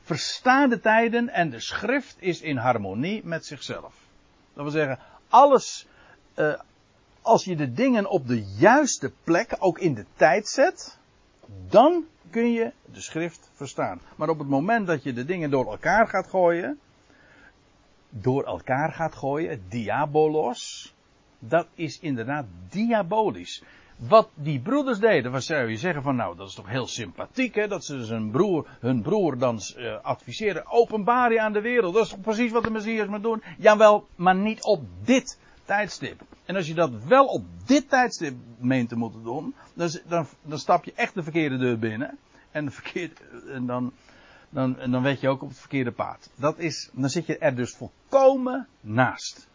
versta 0.00 0.66
de 0.66 0.80
tijden 0.80 1.28
en 1.28 1.50
de 1.50 1.60
schrift 1.60 2.16
is 2.18 2.40
in 2.40 2.56
harmonie 2.56 3.24
met 3.24 3.46
zichzelf. 3.46 3.94
Dat 4.54 4.62
wil 4.62 4.72
zeggen, 4.72 4.98
alles, 5.28 5.86
uh, 6.36 6.60
als 7.22 7.44
je 7.44 7.56
de 7.56 7.72
dingen 7.72 8.10
op 8.10 8.26
de 8.26 8.44
juiste 8.44 9.12
plek, 9.24 9.56
ook 9.58 9.78
in 9.78 9.94
de 9.94 10.04
tijd 10.16 10.48
zet, 10.48 10.98
dan 11.68 12.04
kun 12.30 12.52
je 12.52 12.72
de 12.92 13.00
schrift 13.00 13.50
verstaan. 13.54 14.00
Maar 14.16 14.28
op 14.28 14.38
het 14.38 14.48
moment 14.48 14.86
dat 14.86 15.02
je 15.02 15.12
de 15.12 15.24
dingen 15.24 15.50
door 15.50 15.70
elkaar 15.70 16.08
gaat 16.08 16.26
gooien, 16.26 16.80
door 18.10 18.44
elkaar 18.44 18.92
gaat 18.92 19.14
gooien, 19.14 19.62
diabolos, 19.68 20.94
dat 21.38 21.66
is 21.74 21.98
inderdaad 22.00 22.46
diabolisch. 22.68 23.62
wat 23.96 24.28
die 24.34 24.60
broeders 24.60 24.98
deden, 24.98 25.32
was 25.32 25.46
zou 25.46 25.70
je 25.70 25.76
zeggen 25.76 26.02
van 26.02 26.16
nou, 26.16 26.36
dat 26.36 26.48
is 26.48 26.54
toch 26.54 26.68
heel 26.68 26.86
sympathiek 26.86 27.54
hè, 27.54 27.68
dat 27.68 27.84
ze 27.84 28.04
zijn 28.04 28.30
broer, 28.30 28.66
hun 28.80 29.02
broer 29.02 29.38
dan 29.38 29.60
uh, 29.76 29.96
adviseren, 30.02 30.70
openbaar 30.70 31.32
je 31.32 31.40
aan 31.40 31.52
de 31.52 31.60
wereld. 31.60 31.94
Dat 31.94 32.04
is 32.04 32.10
toch 32.10 32.20
precies 32.20 32.50
wat 32.52 32.64
de 32.64 32.70
Messias 32.70 33.06
moet 33.06 33.22
doen? 33.22 33.42
Jawel, 33.58 34.06
maar 34.14 34.34
niet 34.34 34.62
op 34.62 34.82
dit 35.04 35.38
tijdstip. 35.64 36.20
En 36.44 36.56
als 36.56 36.66
je 36.66 36.74
dat 36.74 36.90
wel 37.04 37.26
op 37.26 37.44
dit 37.64 37.88
tijdstip 37.88 38.34
meent 38.58 38.88
te 38.88 38.96
moeten 38.96 39.22
doen, 39.22 39.54
dan, 39.74 39.90
dan, 40.08 40.26
dan 40.42 40.58
stap 40.58 40.84
je 40.84 40.92
echt 40.94 41.14
de 41.14 41.22
verkeerde 41.22 41.56
deur 41.56 41.78
binnen. 41.78 42.18
En, 42.50 42.64
de 42.64 42.70
verkeerde, 42.70 43.14
en 43.52 43.66
dan, 43.66 43.92
dan, 44.50 44.78
en 44.78 44.90
dan 44.90 45.02
weet 45.02 45.20
je 45.20 45.28
ook 45.28 45.42
op 45.42 45.48
het 45.48 45.58
verkeerde 45.58 45.92
paard. 45.92 46.30
Dat 46.34 46.58
is, 46.58 46.90
dan 46.92 47.10
zit 47.10 47.26
je 47.26 47.38
er 47.38 47.54
dus 47.56 47.74
volkomen 47.74 48.68
naast. 48.80 49.48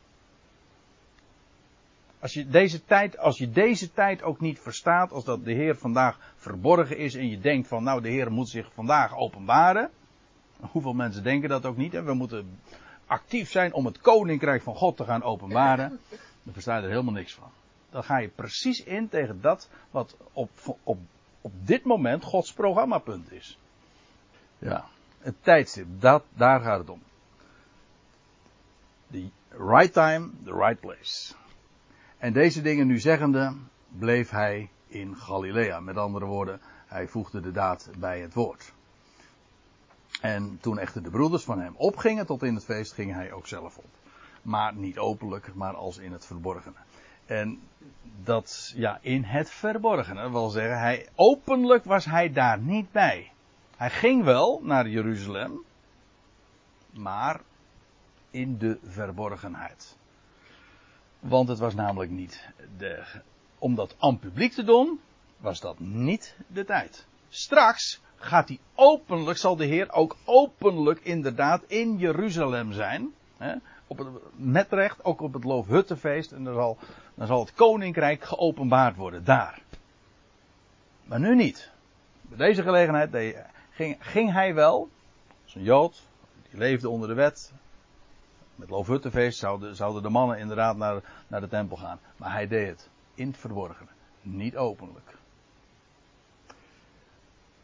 Als 2.20 2.34
je, 2.34 2.48
deze 2.48 2.86
tijd, 2.86 3.18
als 3.18 3.38
je 3.38 3.50
deze 3.50 3.92
tijd 3.92 4.24
ook 4.24 4.40
niet 4.40 4.60
verstaat, 4.60 5.12
als 5.12 5.24
dat 5.24 5.46
de 5.46 5.54
Heer 5.54 5.76
vandaag 5.76 6.34
verborgen 6.36 6.98
is 6.98 7.16
en 7.16 7.30
je 7.30 7.40
denkt 7.40 7.68
van 7.68 7.84
nou 7.84 8.02
de 8.02 8.10
Heer 8.10 8.32
moet 8.32 8.50
zich 8.50 8.72
vandaag 8.74 9.16
openbaren. 9.16 9.90
Hoeveel 10.72 10.94
mensen 10.94 11.24
denken 11.24 11.50
dat 11.50 11.66
ook 11.66 11.78
niet? 11.78 11.92
Hè? 11.92 12.04
We 12.04 12.14
moeten 12.14 12.60
actief 13.06 13.52
zijn 13.52 13.74
om 13.74 13.86
het 13.86 14.00
koninkrijk 14.00 14.62
van 14.62 14.76
God 14.76 14.98
te 14.98 15.04
gaan 15.04 15.24
openbaren. 15.24 16.00
Dan 16.44 16.54
versta 16.54 16.78
je 16.78 16.84
er 16.84 16.90
helemaal 16.90 17.14
niks 17.14 17.34
van. 17.34 17.52
Dan 17.90 18.04
ga 18.04 18.18
je 18.18 18.28
precies 18.28 18.84
in 18.84 19.10
tegen 19.10 19.42
dat 19.42 19.70
wat 19.92 20.18
op, 20.34 20.50
op, 20.84 20.98
op 21.42 21.52
dit 21.64 21.84
moment 21.84 22.24
Gods 22.24 22.54
programmapunt 22.54 23.32
is. 23.32 23.58
Ja, 24.62 24.86
het 25.20 25.36
tijdstip, 25.44 25.88
dat, 26.00 26.24
daar 26.34 26.62
gaat 26.62 26.80
het 26.80 26.90
om. 26.90 27.02
The 29.12 29.30
right 29.50 29.94
time, 29.94 30.30
the 30.44 30.54
right 30.54 30.80
place. 30.80 31.34
En 32.18 32.34
deze 32.34 32.62
dingen 32.62 32.88
nu 32.88 33.00
zeggende, 33.00 33.54
bleef 33.88 34.30
hij 34.30 34.70
in 34.88 35.16
Galilea. 35.18 35.80
Met 35.80 35.98
andere 35.98 36.26
woorden, 36.26 36.62
hij 36.88 37.08
voegde 37.08 37.42
de 37.42 37.52
daad 37.52 37.90
bij 37.98 38.20
het 38.20 38.34
woord. 38.34 38.74
En 40.22 40.58
toen 40.62 40.80
echter 40.80 41.04
de 41.04 41.10
broeders 41.10 41.44
van 41.44 41.60
hem 41.60 41.74
opgingen 41.76 42.26
tot 42.26 42.44
in 42.44 42.56
het 42.56 42.66
feest, 42.66 42.94
ging 42.94 43.14
hij 43.14 43.32
ook 43.32 43.48
zelf 43.48 43.78
op. 43.78 43.90
Maar 44.42 44.74
niet 44.74 44.98
openlijk, 44.98 45.56
maar 45.56 45.74
als 45.74 45.98
in 45.98 46.12
het 46.12 46.26
verborgene. 46.26 46.76
En 47.26 47.60
dat, 48.24 48.74
ja, 48.76 49.00
in 49.02 49.24
het 49.24 49.50
verborgene 49.50 50.32
wil 50.32 50.50
zeggen, 50.50 50.80
hij, 50.80 51.08
openlijk 51.16 51.84
was 51.84 52.06
hij 52.06 52.32
daar 52.32 52.60
niet 52.60 52.92
bij. 52.92 53.32
Hij 53.82 53.90
ging 53.90 54.24
wel 54.24 54.60
naar 54.64 54.88
Jeruzalem, 54.88 55.64
maar 56.92 57.42
in 58.32 58.58
de 58.58 58.78
verborgenheid. 58.84 59.98
Want 61.20 61.48
het 61.48 61.60
was 61.60 61.74
namelijk 61.74 62.12
niet 62.12 62.50
de, 62.78 63.04
om 63.58 63.76
dat 63.76 63.96
aan 64.00 64.20
publiek 64.20 64.52
te 64.52 64.64
doen, 64.64 65.00
was 65.38 65.60
dat 65.60 65.80
niet 65.80 66.36
de 66.48 66.66
tijd. 66.66 67.08
Straks 67.30 68.02
gaat 68.16 68.48
hij 68.48 68.60
openlijk, 68.76 69.38
zal 69.38 69.56
de 69.56 69.66
Heer 69.66 69.92
ook 69.92 70.18
openlijk 70.26 71.00
inderdaad 71.00 71.64
in 71.68 71.98
Jeruzalem 71.98 72.72
zijn. 72.72 73.14
Hè, 73.38 73.56
op 73.88 73.98
het, 73.98 74.08
met 74.36 74.72
recht, 74.72 75.04
ook 75.04 75.22
op 75.22 75.34
het 75.34 75.44
Loofhuttenfeest. 75.44 76.32
En 76.32 76.44
dan 76.44 76.54
zal, 76.54 76.78
zal 77.18 77.40
het 77.40 77.54
koninkrijk 77.54 78.24
geopenbaard 78.24 78.96
worden 78.96 79.24
daar. 79.24 79.62
Maar 81.04 81.20
nu 81.20 81.36
niet. 81.36 81.72
Bij 82.22 82.48
deze 82.48 82.64
gelegenheid 82.64 83.12
ging, 83.72 83.98
ging 84.00 84.32
hij 84.32 84.54
wel, 84.54 84.90
als 85.44 85.56
een 85.56 85.64
Jood, 85.64 86.08
die 86.50 86.60
leefde 86.60 86.90
onder 86.90 87.08
de 87.08 87.14
wet, 87.14 87.52
met 88.56 88.70
Loofhuttenfeest 88.70 89.40
zouden, 89.40 89.76
zouden 89.76 90.04
de 90.04 90.10
mannen 90.10 90.38
inderdaad 90.38 90.78
naar, 90.78 91.02
naar 91.28 91.42
de 91.42 91.48
tempel 91.48 91.78
gaan. 91.78 92.00
Maar 92.18 92.32
hij 92.32 92.48
deed 92.48 92.68
het 92.68 92.90
in 93.16 93.28
het 93.28 93.38
verborgene, 93.38 93.90
niet 94.22 94.58
openlijk. 94.58 95.20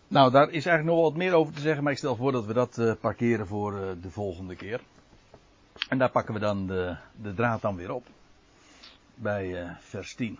Nou, 0.07 0.31
daar 0.31 0.49
is 0.49 0.65
eigenlijk 0.65 0.97
nog 0.97 1.01
wat 1.01 1.15
meer 1.15 1.33
over 1.33 1.53
te 1.53 1.61
zeggen, 1.61 1.83
maar 1.83 1.91
ik 1.91 1.97
stel 1.97 2.15
voor 2.15 2.31
dat 2.31 2.45
we 2.45 2.53
dat 2.53 2.77
uh, 2.77 2.93
parkeren 2.99 3.47
voor 3.47 3.73
uh, 3.73 3.81
de 4.01 4.11
volgende 4.11 4.55
keer. 4.55 4.81
En 5.89 5.97
daar 5.97 6.11
pakken 6.11 6.33
we 6.33 6.39
dan 6.39 6.67
de, 6.67 6.95
de 7.21 7.33
draad 7.33 7.61
dan 7.61 7.75
weer 7.75 7.91
op. 7.91 8.05
Bij 9.15 9.63
uh, 9.63 9.71
vers 9.79 10.15
10. 10.15 10.39